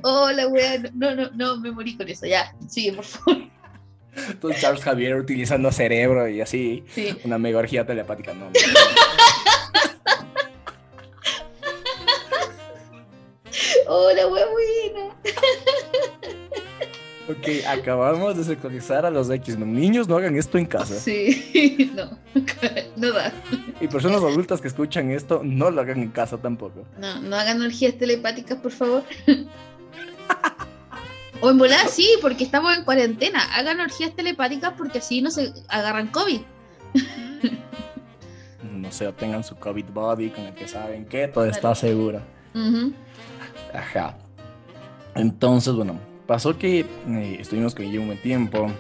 [0.03, 3.43] Hola, wea, no, no, no, me morí con eso, ya, sigue, por favor.
[4.17, 7.17] Entonces Charles Javier utilizando cerebro y así, Sí.
[7.25, 8.33] una mega orgía telepática.
[8.35, 8.51] No, no.
[13.87, 15.15] Hola, wea, buena.
[17.29, 19.75] Ok, acabamos de sincronizar a los X-Men.
[19.75, 20.95] Niños, no hagan esto en casa.
[20.95, 22.19] Sí, no,
[22.97, 23.33] no da.
[23.85, 26.87] Y personas adultas que escuchan esto, no lo hagan en casa tampoco.
[26.99, 29.05] No, no hagan orgías telepáticas, por favor.
[31.41, 33.41] O en volar, sí, porque estamos en cuarentena.
[33.55, 36.41] Hagan orgías telepáticas porque así no se agarran COVID.
[38.63, 42.21] No sé, tengan su COVID body con el que saben que todo está seguro.
[43.73, 44.17] Ajá.
[45.15, 48.71] Entonces, bueno, pasó que eh, estuvimos con ella un buen tiempo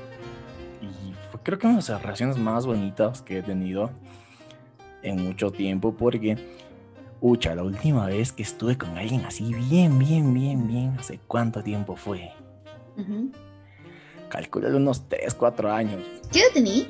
[0.82, 3.90] y fue creo que una de las relaciones más bonitas que he tenido
[5.04, 6.36] en mucho tiempo porque,
[7.20, 11.62] ucha, la última vez que estuve con alguien así bien, bien, bien, bien, ¿hace cuánto
[11.62, 12.32] tiempo fue?
[12.96, 13.30] Ujú.
[14.28, 16.02] Calcúlale unos 3, 4 años.
[16.32, 16.88] ¿Qué edad tení?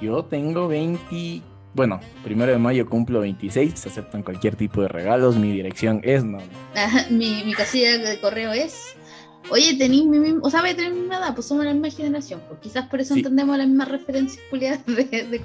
[0.00, 1.42] Yo tengo 20...
[1.74, 6.24] Bueno, primero de mayo cumplo 26, se aceptan cualquier tipo de regalos, mi dirección es
[6.24, 6.38] no.
[6.74, 8.96] Ajá, mi, mi casilla de correo es.
[9.50, 10.40] Oye, tenís mi misma.
[10.42, 12.40] O sea, voy a tener mi misma edad, pues somos la misma generación.
[12.48, 13.20] Pues quizás por eso Sí.
[13.20, 15.44] entendemos las mismas referencias culiadas de, de.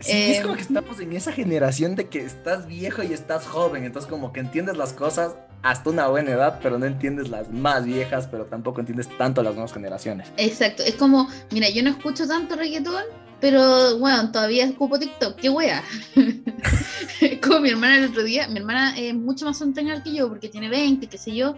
[0.00, 3.46] Sí, es Eh, como que estamos en esa generación de que estás viejo y estás
[3.46, 7.50] joven, entonces como que entiendes las cosas hasta una buena edad, pero no entiendes las
[7.50, 10.28] más viejas, pero tampoco entiendes tanto las nuevas generaciones.
[10.36, 13.02] Exacto, es como, mira, yo no escucho tanto reggaetón,
[13.40, 15.82] pero bueno, todavía escupo TikTok, qué wea.
[17.42, 20.48] como mi hermana el otro día, mi hermana es mucho más centennial que yo, porque
[20.48, 21.56] tiene 20, qué sé yo.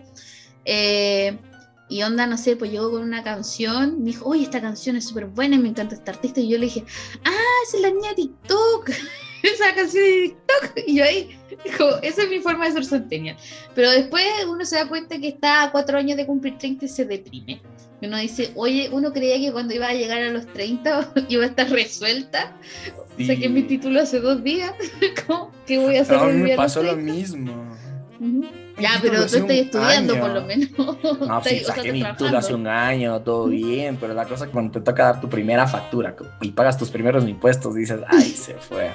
[0.64, 1.38] eh,
[1.90, 5.08] y onda, no sé, pues llegó con una canción, me dijo, oye, esta canción es
[5.08, 6.84] súper buena, me encanta este artista, y yo le dije,
[7.24, 8.90] ah, esa es la niña de TikTok.
[9.42, 10.84] esa canción de TikTok.
[10.86, 11.36] Y yo ahí,
[11.76, 13.36] como, esa es mi forma de ser centennial.
[13.74, 16.88] Pero después uno se da cuenta que está a cuatro años de cumplir 30 y
[16.88, 17.60] se deprime.
[18.00, 21.44] Y uno dice, oye, uno creía que cuando iba a llegar a los 30 iba
[21.44, 22.56] a estar resuelta.
[23.16, 23.26] Sí.
[23.26, 24.72] Saqué mi título hace dos días.
[25.26, 25.50] ¿Cómo?
[25.66, 26.16] ¿Qué voy a hacer?
[26.16, 27.12] No, a me pasó lo 30?
[27.12, 27.52] mismo.
[28.20, 28.46] Ujú.
[28.46, 30.22] Mi Ya, pero tú estás estudiando año.
[30.22, 30.70] por lo menos.
[30.76, 30.96] No,
[31.44, 34.44] sí, o sea, saqué estás mi título hace un año, todo bien, pero la cosa
[34.44, 38.00] es que cuando te toca dar tu primera factura y pagas tus primeros impuestos, dices,
[38.08, 38.90] ay, se fue.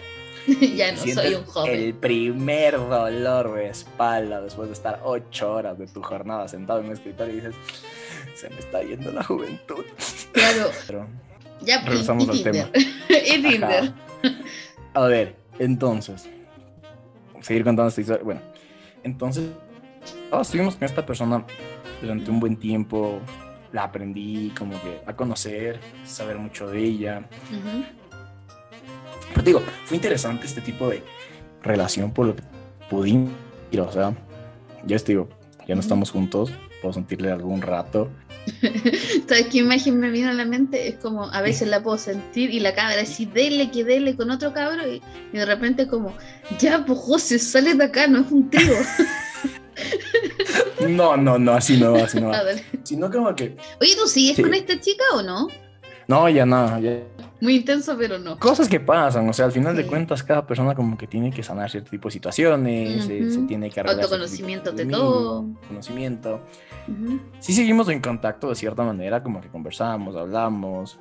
[0.76, 1.74] ya no soy un joven.
[1.74, 6.88] el primer dolor de espalda después de estar ocho horas de tu jornada sentado en
[6.88, 7.56] un escritorio y dices,
[8.36, 9.86] se me está yendo la juventud.
[10.32, 11.08] Claro, Pero,
[11.62, 12.72] ya Regresamos y al Tinder.
[13.10, 13.64] y Tinder.
[13.64, 13.96] ajá.
[14.94, 16.30] A ver, entonces,
[17.42, 18.24] seguir contando esta historia.
[18.24, 18.42] Bueno,
[19.04, 19.50] entonces,
[20.42, 21.46] estuvimos con esta persona
[22.02, 23.20] durante un buen tiempo.
[23.72, 27.28] La aprendí como que a conocer, saber mucho de ella.
[27.50, 27.84] Ujú.
[29.30, 31.04] Pero te digo, fue interesante este tipo de
[31.62, 32.44] relación por lo que
[32.90, 33.32] pudimos
[33.72, 34.14] ir, o sea,
[34.86, 35.28] ya te digo,
[35.68, 38.10] ya no estamos juntos, puedo sentirle algún rato.
[39.28, 40.88] ¿Sabes qué imagen me vino a la mente?
[40.88, 44.30] Es como, a veces la puedo sentir y la cabra así, dele, que dele con
[44.30, 45.02] otro cabro y,
[45.34, 46.14] y de repente como,
[46.60, 48.76] ya, pues José, sale de acá, no es un trío.
[50.90, 52.32] No, no, no, así no, así no.
[52.34, 52.42] Ah.
[52.84, 54.42] Sino como que, Oye, ¿tú sigues Sí.
[54.44, 55.48] con esta chica o no?
[56.08, 57.00] no, ya no, ya.
[57.42, 58.40] Muy intenso, pero no.
[58.40, 61.44] Cosas que pasan, o sea, al final de cuentas cada persona como que tiene que
[61.44, 65.46] sanar cierto tipo de situaciones, se- tiene que arreglar Autoconocimiento de de todo.
[65.68, 66.40] Conocimiento.
[67.40, 70.98] Sí seguimos en contacto de cierta manera, como que conversamos, hablamos.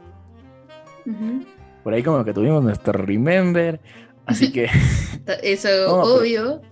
[1.82, 3.80] Por ahí como que tuvimos nuestro remember.
[4.26, 4.64] Así que,
[5.42, 6.62] Eso, No, pero- obvio.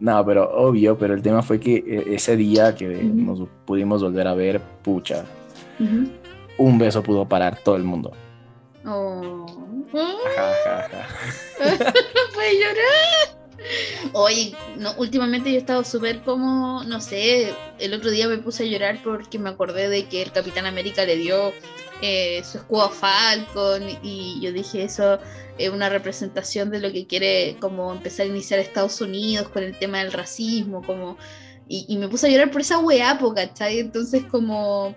[0.00, 4.26] No, pero obvio, pero el tema fue que eh, ese día que nos pudimos volver
[4.26, 5.24] a ver, pucha,
[6.56, 8.12] un beso pudo parar todo el mundo.
[8.86, 9.46] Oh.
[9.92, 11.92] Ajá, ajá, ajá.
[12.34, 13.40] puede llorar.
[14.14, 18.64] Oye, no, últimamente yo he estado súper como, no sé, el otro día me puse
[18.64, 21.52] a llorar porque me acordé de que el Capitán América le dio
[22.02, 25.18] eh, su escudo Falcon y yo dije eso
[25.58, 29.78] es una representación de lo que quiere como empezar a iniciar Estados Unidos con el
[29.78, 31.18] tema del racismo, como
[31.68, 33.78] y, y me puse a llorar por esa weá, ¿cachai?
[33.78, 34.94] Entonces como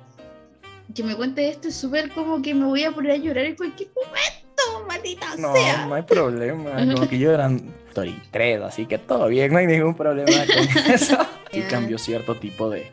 [0.93, 3.55] que me cuente esto es súper como que me voy a poner a llorar en
[3.55, 5.85] cualquier momento, maldita No, sea.
[5.85, 6.71] no hay problema.
[6.93, 10.91] Como que yo eran Story 3, así que todo bien, no hay ningún problema con
[10.93, 11.17] eso.
[11.51, 12.91] Y cambió cierto tipo de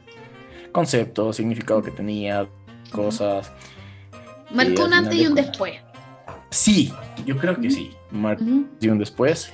[0.73, 2.49] concepto, significado que tenía,
[2.93, 3.51] cosas.
[4.59, 5.75] Al un final antes y un después.
[6.51, 6.93] Sí,
[7.25, 7.91] yo creo que sí.
[8.11, 8.45] Marcó
[8.81, 9.53] y un después.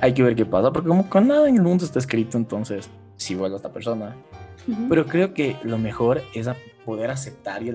[0.00, 2.90] Hay que ver qué pasa, porque como con nada en el mundo está escrito, entonces
[3.16, 4.16] si vuelve a esta persona.
[4.66, 4.88] Ujú.
[4.88, 6.48] Pero creo que lo mejor es
[6.84, 7.72] poder aceptar y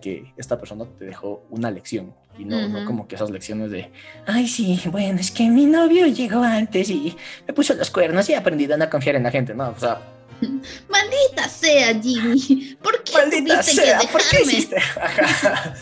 [0.00, 2.86] que esta persona te dejó una lección y no, no Ujú.
[2.86, 3.90] como que esas lecciones de,
[4.26, 8.34] ay sí, bueno, es que mi novio llegó antes y me puso los cuernos y
[8.34, 10.00] he aprendido a no confiar en la gente, no, o sea,
[10.88, 12.76] Maldita sea, Jimmy.
[12.82, 14.52] ¿Por qué maldita tuviste sea, que ¿por qué dejarme?
[14.52, 14.76] hiciste?
[15.00, 15.74] Ajá.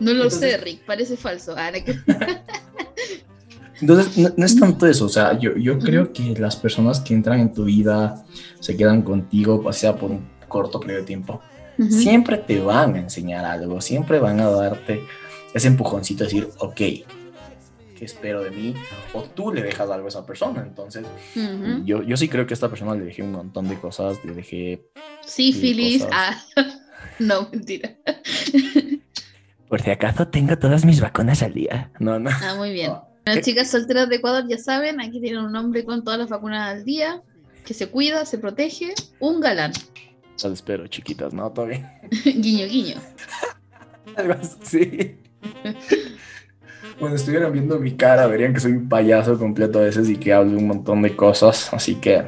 [0.00, 1.54] No lo Entonces- sé, Rick, parece falso.
[1.56, 1.98] Ah, que-
[3.80, 7.12] Entonces, no, no es tanto eso, o sea, yo, yo creo que las personas que
[7.12, 8.24] entran en tu vida
[8.60, 11.42] se quedan contigo, o sea, por un corto periodo de tiempo,
[11.90, 15.02] siempre te van a enseñar algo, siempre van a darte
[15.52, 16.80] ese empujoncito de decir, ok,
[18.04, 18.74] ¿qué espero de mí?
[19.14, 20.62] O tú le dejas algo a esa persona.
[20.62, 21.06] Entonces,
[21.84, 24.34] yo, yo sí creo que a esta persona le dejé un montón de cosas, le
[24.34, 24.86] dejé,
[25.24, 26.04] Sífilis.
[26.04, 26.46] cosas.
[26.56, 26.64] Ah,
[27.18, 27.96] no, mentira.
[29.68, 31.90] por si acaso tengo todas mis vacunas al día.
[31.98, 32.30] No, no.
[32.30, 32.90] Ah, muy bien.
[32.90, 33.08] No.
[33.24, 36.74] Las chicas solteras de Ecuador ya saben, aquí tienen un hombre con todas las vacunas
[36.74, 37.22] al día,
[37.64, 39.72] que se cuida, se protege, un galán.
[40.42, 41.50] Las espero, chiquitas, ¿no?
[41.50, 41.88] Bien.
[42.24, 42.96] guiño, guiño.
[44.14, 45.16] Algo así.
[46.98, 50.32] Cuando estuvieran viendo mi cara, verían que soy un payaso completo a veces y que
[50.32, 51.72] hablo un montón de cosas.
[51.72, 52.24] Así que,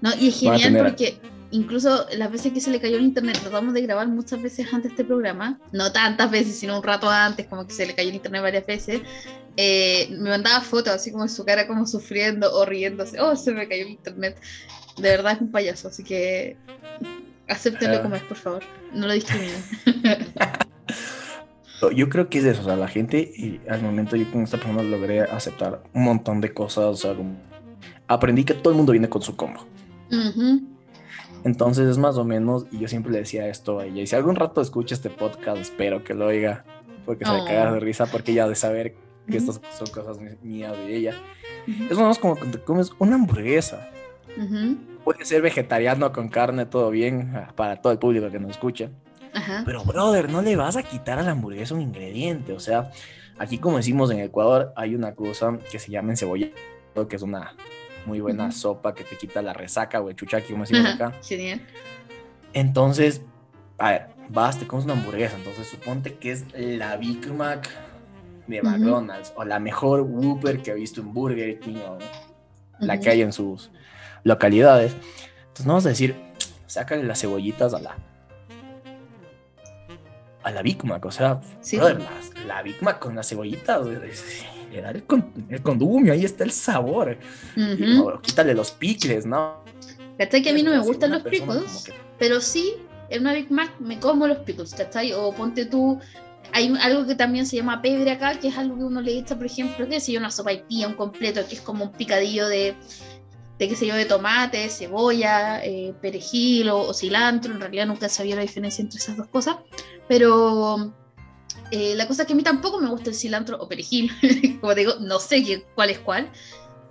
[0.00, 1.18] No, y es genial tener- porque
[1.50, 4.90] incluso las veces que se le cayó el internet, tratamos de grabar muchas veces antes
[4.90, 8.16] este programa, no tantas veces, sino un rato antes, como que se le cayó el
[8.16, 9.00] internet varias veces,
[9.56, 13.66] eh, me mandaba fotos así como su cara como sufriendo o riéndose, oh, se me
[13.66, 14.36] cayó el internet.
[14.98, 16.56] De verdad es un payaso, así que
[17.48, 18.02] acéptenlo Ah.
[18.02, 19.64] como es, por favor, no lo discriminen.
[21.94, 22.62] yo creo que es eso.
[22.62, 26.40] O sea, la gente, y al momento yo con esta persona logré aceptar un montón
[26.40, 26.84] de cosas.
[26.84, 27.36] O sea, como
[28.06, 29.60] aprendí que todo el mundo viene con su combo.
[31.44, 34.02] Entonces es más o menos, y yo siempre le decía esto a ella.
[34.02, 36.64] Y si algún rato escucha este podcast, espero que lo oiga,
[37.06, 37.34] porque se Oh.
[37.38, 38.94] va a cagar de risa, porque ya de saber
[39.28, 39.50] que Ujú.
[39.52, 41.14] estas son cosas mías de ella.
[41.68, 41.84] Ujú.
[41.90, 43.88] Es más como cuando te comes una hamburguesa.
[45.04, 48.90] Puede ser vegetariano con carne, todo bien, ah, para todo el público que nos escucha.
[49.38, 49.62] Ajá.
[49.64, 52.52] Pero, brother, no le vas a quitar a la hamburguesa un ingrediente.
[52.52, 52.90] O sea,
[53.38, 56.52] Aquí, como decimos en Ecuador, hay una cosa que se llama encebollado,
[57.08, 57.54] que es una
[58.04, 61.18] muy buena sopa que te quita la resaca o el chuchaqui, como decimos Ajá, acá.
[61.22, 61.60] Genial.
[62.52, 63.22] Entonces,
[63.78, 65.36] a ver, vas, te comes una hamburguesa.
[65.36, 67.70] Entonces, suponte que es la Big Mac
[68.48, 68.60] de.
[68.60, 71.98] McDonald's o la mejor Whopper que he visto en Burger King o
[72.80, 73.70] la que hay en sus
[74.24, 74.96] localidades.
[75.40, 76.16] Entonces, no vamos a decir,
[76.66, 77.96] sácale las cebollitas a la
[80.48, 81.76] a la Big Mac, o sea, Sí.
[81.76, 86.12] brother, las- la, Big Mac con las cebollitas, es- le da el, con- el condumio,
[86.12, 87.18] ahí está el sabor.
[87.56, 89.62] Y, o quítale los picles, ¿no?
[90.18, 91.40] ¿Cachai que a mí no me gustan los que-
[92.18, 92.74] Pero sí,
[93.08, 95.12] en una Big Mac me como los pickles, ¿cachai?
[95.12, 95.98] O ponte tú,
[96.52, 99.36] hay algo que también se llama pebre acá, que es algo que uno le echa,
[99.36, 100.50] por ejemplo, qué sé yo, una sopa
[100.86, 102.74] un completo, que es como un picadillo de,
[103.58, 107.52] de qué sé yo, de tomate, cebolla, eh, perejil o, o cilantro.
[107.52, 109.56] En realidad nunca sabía la diferencia entre esas dos cosas.
[110.06, 110.92] Pero
[111.70, 114.10] eh, la cosa es que a mí tampoco me gusta el cilantro o perejil.
[114.60, 116.30] como digo, no sé qué, cuál es cuál.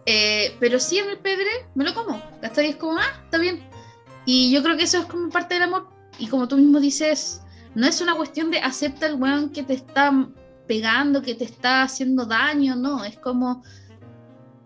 [0.05, 2.21] Eh, pero sí en el pebre me lo como.
[2.41, 2.69] ¿Cachai?
[2.69, 3.67] Es como, ah, está bien.
[4.25, 5.89] Y yo creo que eso es como parte del amor.
[6.19, 7.41] Y como tú mismo dices,
[7.75, 10.11] no es una cuestión de acepta el weón que te está
[10.67, 13.03] pegando, que te está haciendo daño, no.
[13.03, 13.63] Es como.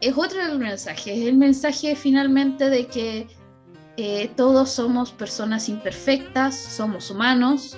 [0.02, 1.14] Es otro el mensaje.
[1.14, 3.28] Es el mensaje finalmente de que
[3.98, 7.78] eh, todos somos personas imperfectas, somos humanos.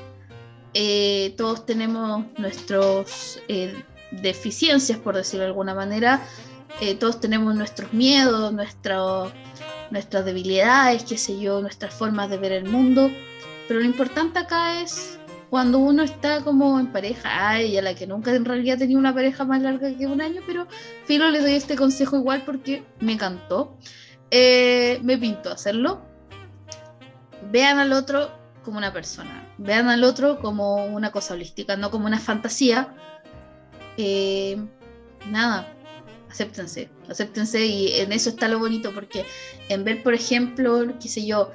[0.74, 3.40] eh, todos tenemos nuestras
[4.12, 6.22] deficiencias, por decirlo de alguna manera.
[6.82, 12.66] eh, todos tenemos nuestros miedos, nuestras debilidades, qué sé yo, nuestras formas de ver el
[12.66, 13.12] mundo.
[13.68, 15.20] Pero lo importante acá es
[15.54, 19.14] cuando uno está como en pareja, ay, a la que nunca en realidad tenía una
[19.14, 20.68] pareja más larga que un año, pero
[21.06, 23.78] Filo le doy este consejo igual porque me encantó.
[24.32, 26.02] Eh, me pintó hacerlo.
[27.52, 28.32] Vean al otro
[28.64, 32.96] como una persona, vean al otro como una cosa holística, no como una fantasía.
[33.98, 34.58] Eh,
[35.30, 35.72] nada,
[36.32, 39.24] acéptense, acéptense y en eso está lo bonito porque
[39.70, 41.52] en ver, por ejemplo, qué sé yo,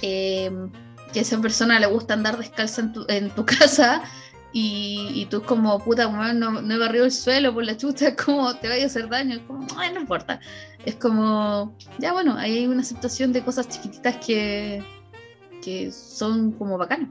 [0.00, 0.50] eh,
[1.12, 4.02] que a esa persona le gusta andar descalza en tu, en tu casa
[4.52, 8.16] y, y tú como puta, no, no he barrido el suelo por la chucha, es
[8.16, 10.40] como te vaya a hacer daño, es como, no importa.
[10.84, 14.84] Es como, ya bueno, hay una aceptación de cosas chiquititas que,
[15.62, 17.08] que son como bacanas.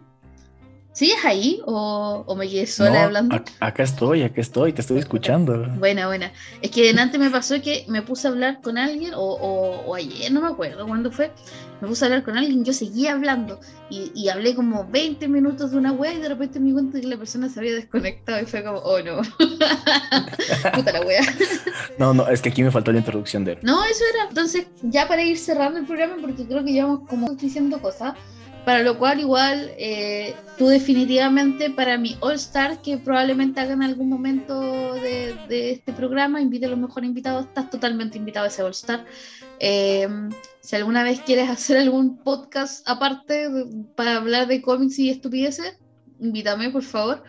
[0.93, 3.35] ¿Sigues ahí o, o me quedé sola No, hablando?
[3.37, 5.65] ac- acá estoy, acá estoy, te estoy escuchando.
[5.79, 6.33] Buena, buena.
[6.61, 9.95] Es que delante me pasó que me puse a hablar con alguien, o, o- o
[9.95, 11.33] ayer, no me acuerdo cuándo fue,
[11.79, 15.71] me puse a hablar con alguien, yo seguía hablando y, y hablé como 20 minutos
[15.71, 18.41] de una wea y de repente me di cuenta que la persona se había desconectado
[18.41, 19.21] y fue como, oh no,
[20.73, 21.21] puta la wea.
[21.97, 23.59] No, no, es que aquí me faltó la introducción de él.
[23.61, 24.27] No, eso era.
[24.29, 28.15] Entonces, ya para ir cerrando el programa, porque creo que llevamos como diciendo cosas,
[28.65, 33.83] para lo cual igual eh, tú definitivamente para mi All Star, que probablemente haga en
[33.83, 38.49] algún momento de, de este programa, invite a los mejores invitados, estás totalmente invitado a
[38.49, 39.05] ese All Star.
[39.59, 40.07] Eh,
[40.61, 43.47] si alguna vez quieres hacer algún podcast aparte
[43.95, 45.77] para hablar de cómics y estupideces,
[46.19, 47.23] invítame, por favor.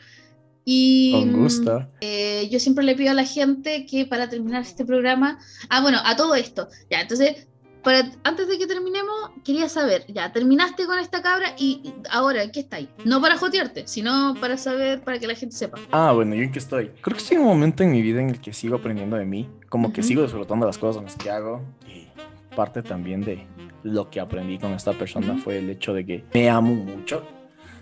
[0.65, 1.89] Y, Con gusto.
[2.01, 5.99] eh, yo siempre le pido a la gente que para terminar este programa, ah, bueno,
[6.05, 7.49] a todo esto, ya, entonces,
[7.83, 12.61] para, antes de que terminemos, quería saber, ya, terminaste con esta cabra y ahora, ¿qué
[12.61, 12.89] está ahí?
[13.05, 15.79] No para jotearte, sino para saber, para que la gente sepa.
[15.91, 16.91] Ah, bueno, ¿yo en qué estoy?
[17.01, 19.25] Creo que estoy en un momento en mi vida en el que sigo aprendiendo de
[19.25, 20.09] mí, como que Ujú.
[20.09, 22.09] sigo disfrutando las cosas en las que hago y
[22.55, 23.47] parte también de
[23.83, 25.43] lo que aprendí con esta persona Ujú.
[25.43, 27.27] fue el hecho de que me amo mucho,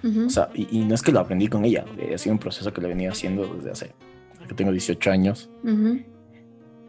[0.03, 2.33] Ujú, o sea, y, y no es que lo aprendí con ella, eh, ha sido
[2.33, 3.95] un proceso que lo venido haciendo desde hace,
[4.49, 5.51] que tengo 18 años,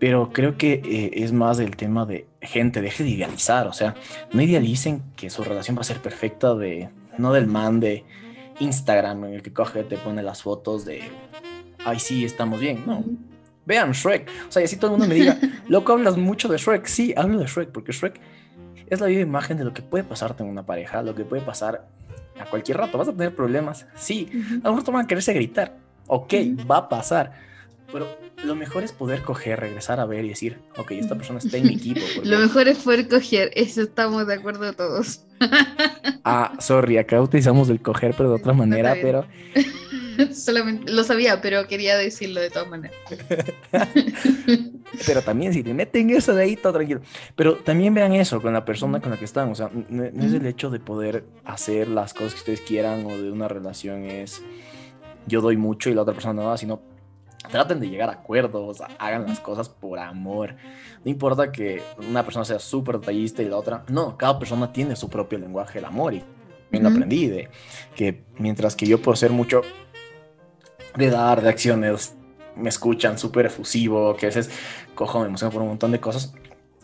[0.02, 3.94] pero creo que eh, es más el tema de gente, deje de idealizar, o sea,
[4.34, 8.04] no idealicen que su relación va a ser perfecta de, no del man de
[8.58, 11.04] Instagram en el que coge, te pone las fotos de,
[11.86, 13.04] ay sí, estamos bien, no,
[13.68, 15.38] vean Shrek, o sea, y así todo el mundo me diga,
[15.68, 18.20] loco, hablas mucho de Shrek, sí, hablo de Shrek, porque Shrek
[18.88, 21.44] es la viva imagen de lo que puede pasarte en una pareja, lo que puede
[21.44, 21.88] pasar
[22.40, 24.32] a cualquier rato, vas a tener problemas, sí,
[24.64, 25.78] a lo mejor te van a quererse gritar.
[26.08, 26.34] Ok,
[26.70, 27.51] va a pasar.
[27.92, 28.08] Pero
[28.44, 31.68] lo mejor es poder coger, regresar a ver y decir, ok, esta persona está en
[31.68, 32.02] mi equipo.
[32.16, 35.26] porque- Lo mejor es poder coger, eso estamos de acuerdo todos.
[36.24, 39.26] Ah, sorry, acá utilizamos el coger, pero de otra manera, pero
[40.34, 42.96] Solamente lo sabía, pero quería decirlo de todas maneras.
[45.08, 47.02] pero también si le meten eso de ahí, todo tranquilo.
[47.36, 49.50] Pero también vean eso con la persona con la que están.
[49.52, 53.06] O sea, no, no es el hecho de poder hacer las cosas que ustedes quieran
[53.06, 54.44] o de una relación es
[55.28, 56.82] yo doy mucho y la otra persona no da, sino
[57.50, 60.56] traten de llegar a acuerdos, hagan las cosas por amor.
[61.04, 64.96] No importa que una persona sea súper detallista y la otra, no, cada persona tiene
[64.96, 66.20] su propio lenguaje del amor y
[66.64, 66.98] también lo Ujú.
[66.98, 67.50] aprendí de
[67.96, 69.62] que mientras que yo puedo ser mucho
[70.96, 72.16] de dar, de acciones,
[72.56, 74.52] me escuchan súper efusivo, que a veces
[74.94, 76.34] cojo, me emociono por un montón de cosas.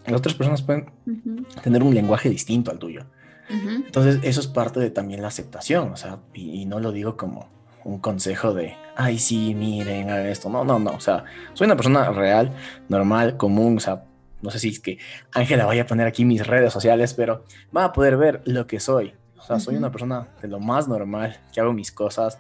[0.06, 3.06] Las otras personas pueden Ujú, tener un lenguaje distinto al tuyo.
[3.50, 7.16] Entonces, eso es parte de también la aceptación, o sea, y, y no lo digo
[7.16, 7.50] como
[7.88, 10.50] un consejo de, ay, sí, miren, hagan esto.
[10.50, 11.24] No, no, no, o sea,
[11.54, 12.52] soy una persona real,
[12.90, 14.04] normal, común, o sea,
[14.42, 15.00] no sé si es que
[15.34, 18.80] Ángela vaya a poner aquí mis redes sociales, pero va a poder ver lo que
[18.80, 19.14] soy.
[19.38, 19.80] O sea, soy Ujú.
[19.84, 22.38] una persona de lo más normal, que hago mis cosas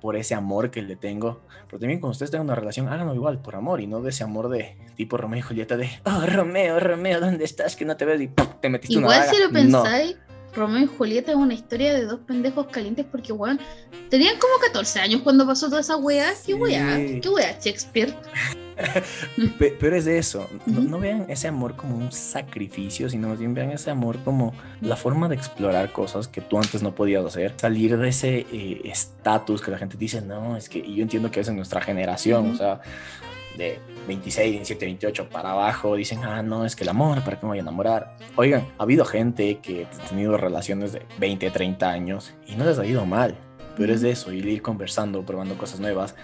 [0.00, 1.42] por ese amor que le tengo.
[1.68, 4.24] Pero también cuando ustedes tengan una relación, háganlo igual, por amor, y no de ese
[4.24, 7.76] amor de tipo Romeo y Julieta de, oh, Romeo, Romeo, ¿dónde estás?
[7.76, 8.46] Que no te veo y ¡pum!
[8.60, 9.32] te metiste una Igual daga".
[9.32, 9.82] si lo No.
[10.54, 13.60] Romeo y Julieta es una historia de dos pendejos calientes porque, weón,
[14.08, 16.30] tenían como 14 años cuando pasó toda esa weá.
[16.30, 16.54] ¿Qué Sí.
[16.54, 16.96] weá?
[17.20, 18.14] ¿Qué weá, Shakespeare?
[19.58, 23.52] Pe- Pero es de eso, no, vean ese amor como un sacrificio, sino más bien
[23.52, 27.52] vean ese amor como la forma de explorar cosas que tú antes no podías hacer,
[27.56, 31.30] salir de ese eh, estatus que la gente dice, no, es que, y yo entiendo
[31.30, 32.80] que es en nuestra generación, o sea,
[33.56, 37.46] de 26, 27, 28 para abajo, dicen, ah, no, es que el amor, ¿para qué
[37.46, 38.16] me voy a enamorar?
[38.36, 42.78] Oigan, ha habido gente que ha tenido relaciones de 20, 30 años y no les
[42.78, 43.34] ha ido mal,
[43.76, 46.14] pero es de eso, ir conversando, probando cosas nuevas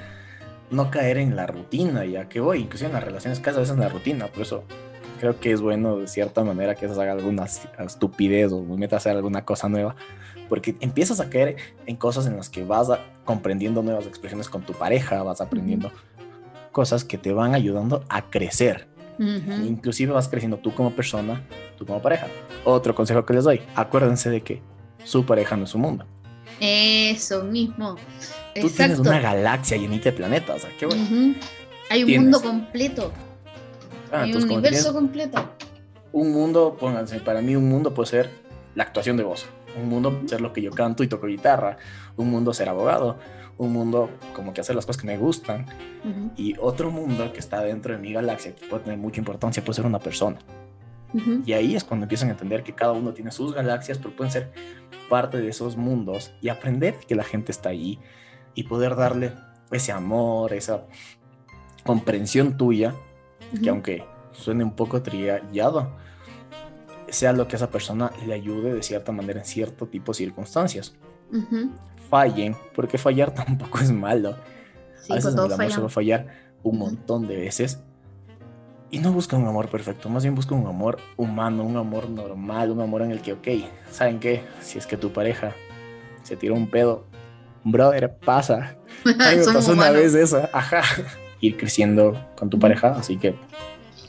[0.68, 3.78] no caer en la rutina, ya que voy, inclusive en las relaciones cada vez en
[3.78, 4.64] la rutina, por eso
[5.20, 7.44] creo que es bueno de cierta manera que hagas alguna
[7.78, 9.94] estupidez o metas a hacer alguna cosa nueva,
[10.48, 11.56] porque empiezas a caer
[11.86, 15.92] en cosas en las que vas a- comprendiendo nuevas expresiones con tu pareja, vas aprendiendo
[16.76, 18.86] cosas que te van ayudando a crecer,
[19.18, 19.64] Ujú.
[19.66, 21.40] inclusive vas creciendo tú como persona,
[21.78, 22.26] tú como pareja.
[22.64, 24.60] Otro consejo que les doy, acuérdense de que
[25.02, 26.04] su pareja no es su mundo.
[26.60, 27.96] Eso mismo.
[28.60, 31.02] Tú tienes una galaxia llenita de planetas, o sea, qué bueno.
[31.88, 32.22] Hay un Tienes.
[32.24, 33.10] mundo completo.
[34.12, 35.48] Ah, Hay un universo completo.
[36.12, 38.30] un mundo, pónganse, para mí un mundo puede ser
[38.74, 39.46] la actuación de voz,
[39.80, 41.78] un mundo ser lo que yo canto y toco guitarra,
[42.18, 43.16] un mundo ser abogado,
[43.58, 45.66] un mundo como que hacer las cosas que me gustan
[46.36, 49.76] y otro mundo que está dentro de mi galaxia que puede tener mucha importancia puede
[49.76, 50.38] ser una persona.
[51.46, 54.30] Y ahí es cuando empiezan a entender que cada uno tiene sus galaxias, pero pueden
[54.30, 54.52] ser
[55.08, 57.98] parte de esos mundos y aprender que la gente está ahí
[58.54, 59.32] y poder darle
[59.70, 60.86] ese amor, esa
[61.84, 62.94] comprensión tuya
[63.62, 65.96] que aunque suene un poco trillado,
[67.08, 70.94] sea lo que esa persona le ayude de cierta manera en cierto tipo de circunstancias.
[72.08, 74.36] Fallen, porque fallar tampoco es malo.
[75.02, 76.26] Sí, a veces en el amor se va a fallar
[76.62, 77.80] un montón de veces.
[78.90, 82.70] Y no busca un amor perfecto, más bien busca un amor humano, un amor normal,
[82.70, 83.48] un amor en el que, ok,
[83.90, 84.42] ¿saben qué?
[84.60, 85.54] Si es que tu pareja
[86.22, 87.04] se tiró un pedo,
[87.64, 88.76] brother, pasa.
[89.04, 90.82] A mí me Somos pasó una vez eso, ajá.
[91.40, 93.34] Ir creciendo con tu pareja, así que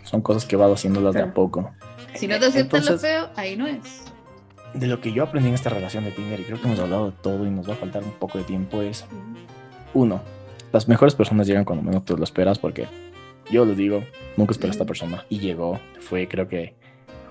[0.04, 1.34] son cosas que vas haciéndolas de a Claro.
[1.34, 1.72] poco.
[2.14, 4.04] Si no te aceptan lo feo, ahí no es.
[4.80, 7.12] De lo que yo aprendí en esta relación de Tinder, y creo que hemos hablado
[7.12, 9.06] de todo y nos va a faltar un poco de tiempo, es
[9.94, 10.22] uno,
[10.72, 12.88] las mejores personas llegan cuando menos te lo esperas, porque
[13.50, 14.04] yo les digo,
[14.36, 14.90] nunca esperé a esta Ujú.
[14.90, 15.80] persona y llegó.
[16.00, 16.76] Fue, creo que,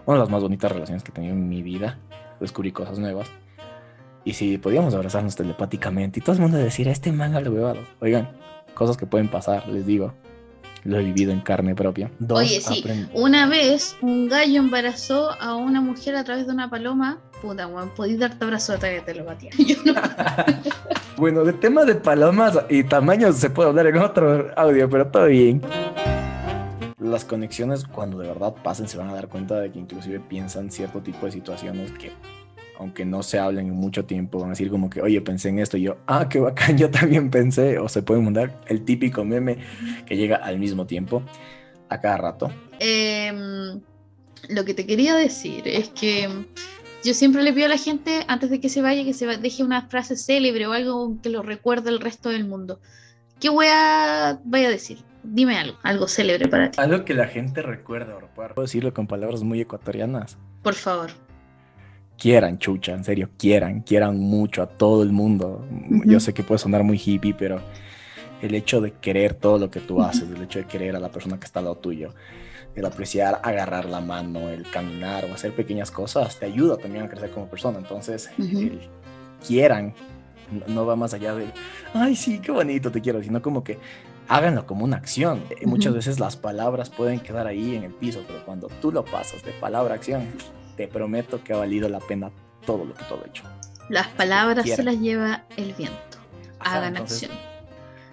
[0.06, 1.98] una de las más bonitas relaciones que he tenido en mi vida.
[2.40, 3.30] Descubrí cosas nuevas.
[4.24, 7.80] Y si podíamos abrazarnos telepáticamente y todo el mundo decir, este man al huevado.
[8.00, 8.30] Oigan,
[8.74, 10.14] cosas que pueden pasar, les digo.
[10.86, 12.12] Lo he vivido en carne propia.
[12.20, 16.70] Dos, Oye, sí, Una vez un gallo embarazó a una mujer a través de una
[16.70, 17.18] paloma.
[17.42, 19.50] Puta, weón, podís darte abrazo de que te lo batía.
[19.84, 19.94] No.
[21.16, 25.24] Bueno, de tema de palomas y tamaños se puede hablar en otro audio, pero todo
[25.24, 25.62] bien.
[26.98, 30.70] Las conexiones, cuando de verdad pasen, se van a dar cuenta de que inclusive piensan
[30.70, 32.12] cierto tipo de situaciones que,
[32.78, 35.58] aunque no se hablen en mucho tiempo, van a decir como que, oye, pensé en
[35.58, 37.78] esto y yo, ah, qué bacán, yo también pensé.
[37.78, 39.58] O se pueden mandar el típico meme
[40.06, 41.22] que llega al mismo tiempo,
[41.88, 42.52] a cada rato.
[42.78, 43.80] Em,
[44.48, 46.28] lo que te quería decir es que
[47.04, 49.62] yo siempre le pido a la gente, antes de que se vaya, que se deje
[49.62, 52.80] una frase célebre o algo que lo recuerde el resto del mundo.
[53.40, 54.98] ¿Qué voy a, vaya a decir?
[55.22, 59.42] Dime algo, algo célebre para ti, Algo que la gente recuerda, puedo decirlo con palabras
[59.42, 60.38] muy ecuatorianas.
[60.62, 61.10] por favor.
[62.18, 65.64] Quieran, chucha, en serio, quieran, quieran mucho a todo el mundo.
[65.90, 66.04] Ujú.
[66.10, 67.60] Yo sé que puede sonar muy hippie, pero
[68.42, 71.10] el hecho de querer todo lo que tú haces, el hecho de querer a la
[71.10, 72.14] persona que está al lado tuyo,
[72.74, 77.08] el apreciar, agarrar la mano, el caminar o hacer pequeñas cosas, te ayuda también a
[77.08, 77.78] crecer como persona.
[77.78, 78.80] Entonces, el
[79.46, 79.94] quieran
[80.50, 81.50] no- no va más allá del,
[81.94, 83.78] ay, sí, qué bonito, te quiero, sino como que
[84.28, 85.40] háganlo como una acción.
[85.64, 89.42] Muchas veces las palabras pueden quedar ahí en el piso, pero cuando tú lo pasas
[89.44, 90.24] de palabra a acción,
[90.76, 92.30] te prometo que ha valido la pena
[92.64, 93.44] todo lo que tú has hecho.
[93.88, 96.18] Las palabras se las lleva el viento.
[96.58, 97.30] Ajá, Hagan entonces,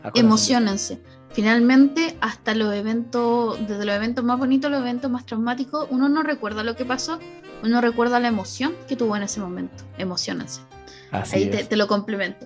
[0.03, 0.25] acción.
[0.25, 1.01] Emocionense.
[1.31, 6.21] Finalmente, hasta los eventos, desde los eventos más bonitos, los eventos más traumáticos, uno no
[6.21, 7.19] recuerda lo que pasó,
[7.63, 9.83] uno recuerda la emoción que tuvo en ese momento.
[9.97, 10.61] Emocionense.
[11.11, 12.45] Así Ahí te, te lo complemento.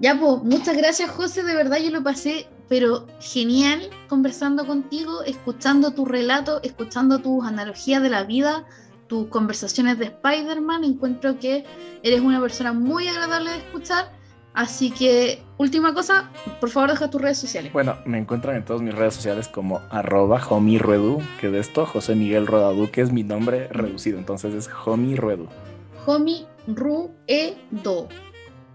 [0.00, 1.42] Ya, pues, muchas gracias, José.
[1.44, 8.02] De verdad, yo lo pasé pero genial conversando contigo, escuchando tu relato, escuchando tus analogías
[8.02, 8.64] de la vida,
[9.06, 10.84] tus conversaciones de Spider-Man.
[10.84, 11.64] Encuentro que
[12.02, 14.12] eres una persona muy agradable de escuchar.
[14.54, 16.30] Así que, última cosa,
[16.60, 17.70] por favor deja tus redes sociales.
[17.74, 22.14] Bueno, me encuentran en todas mis redes sociales como arroba homiruedu, que de esto José
[22.14, 25.46] Miguel Rodadu, que es mi nombre reducido, entonces es homiruedu.
[26.06, 28.08] Homi Ruedo.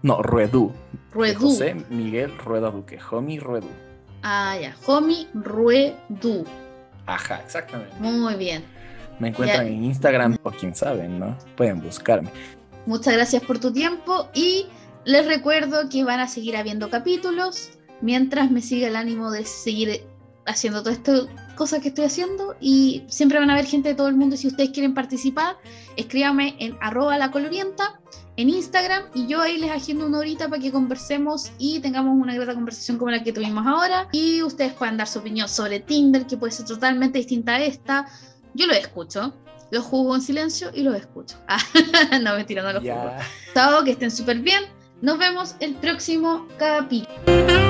[0.02, 0.72] No, Ruedu.
[1.12, 1.48] Ruedu.
[1.48, 3.68] José Miguel Rueda Duque, Homi Ruedu.
[4.22, 4.76] Ah, ya.
[4.86, 6.44] Homi Ruedu.
[7.06, 7.96] Ajá, exactamente.
[7.98, 8.64] Muy bien.
[9.18, 9.72] Me encuentran Ya.
[9.72, 11.36] en Instagram, o quién sabe, ¿no?
[11.56, 12.30] Pueden buscarme.
[12.86, 14.66] Muchas gracias por tu tiempo y
[15.04, 20.04] les recuerdo que van a seguir habiendo capítulos mientras me siga el ánimo de seguir
[20.46, 24.08] haciendo todas estas cosas que estoy haciendo y siempre van a haber gente de todo
[24.08, 25.56] el mundo y si ustedes quieren participar,
[25.96, 28.00] escríbanme en arroba la colorienta
[28.36, 32.34] en Instagram y yo ahí les agendo una horita para que conversemos y tengamos una
[32.34, 36.26] grata conversación como la que tuvimos ahora y ustedes puedan dar su opinión sobre Tinder
[36.26, 38.06] que puede ser totalmente distinta a esta.
[38.54, 39.32] Yo lo escucho,
[39.70, 41.36] lo juzgo en silencio y lo escucho.
[41.48, 42.86] Ah, no, mentira, no lo juzgo.
[42.94, 43.18] Ya.
[43.54, 44.64] Chao, que estén súper bien.
[45.00, 47.61] Nos vemos el próximo capítulo.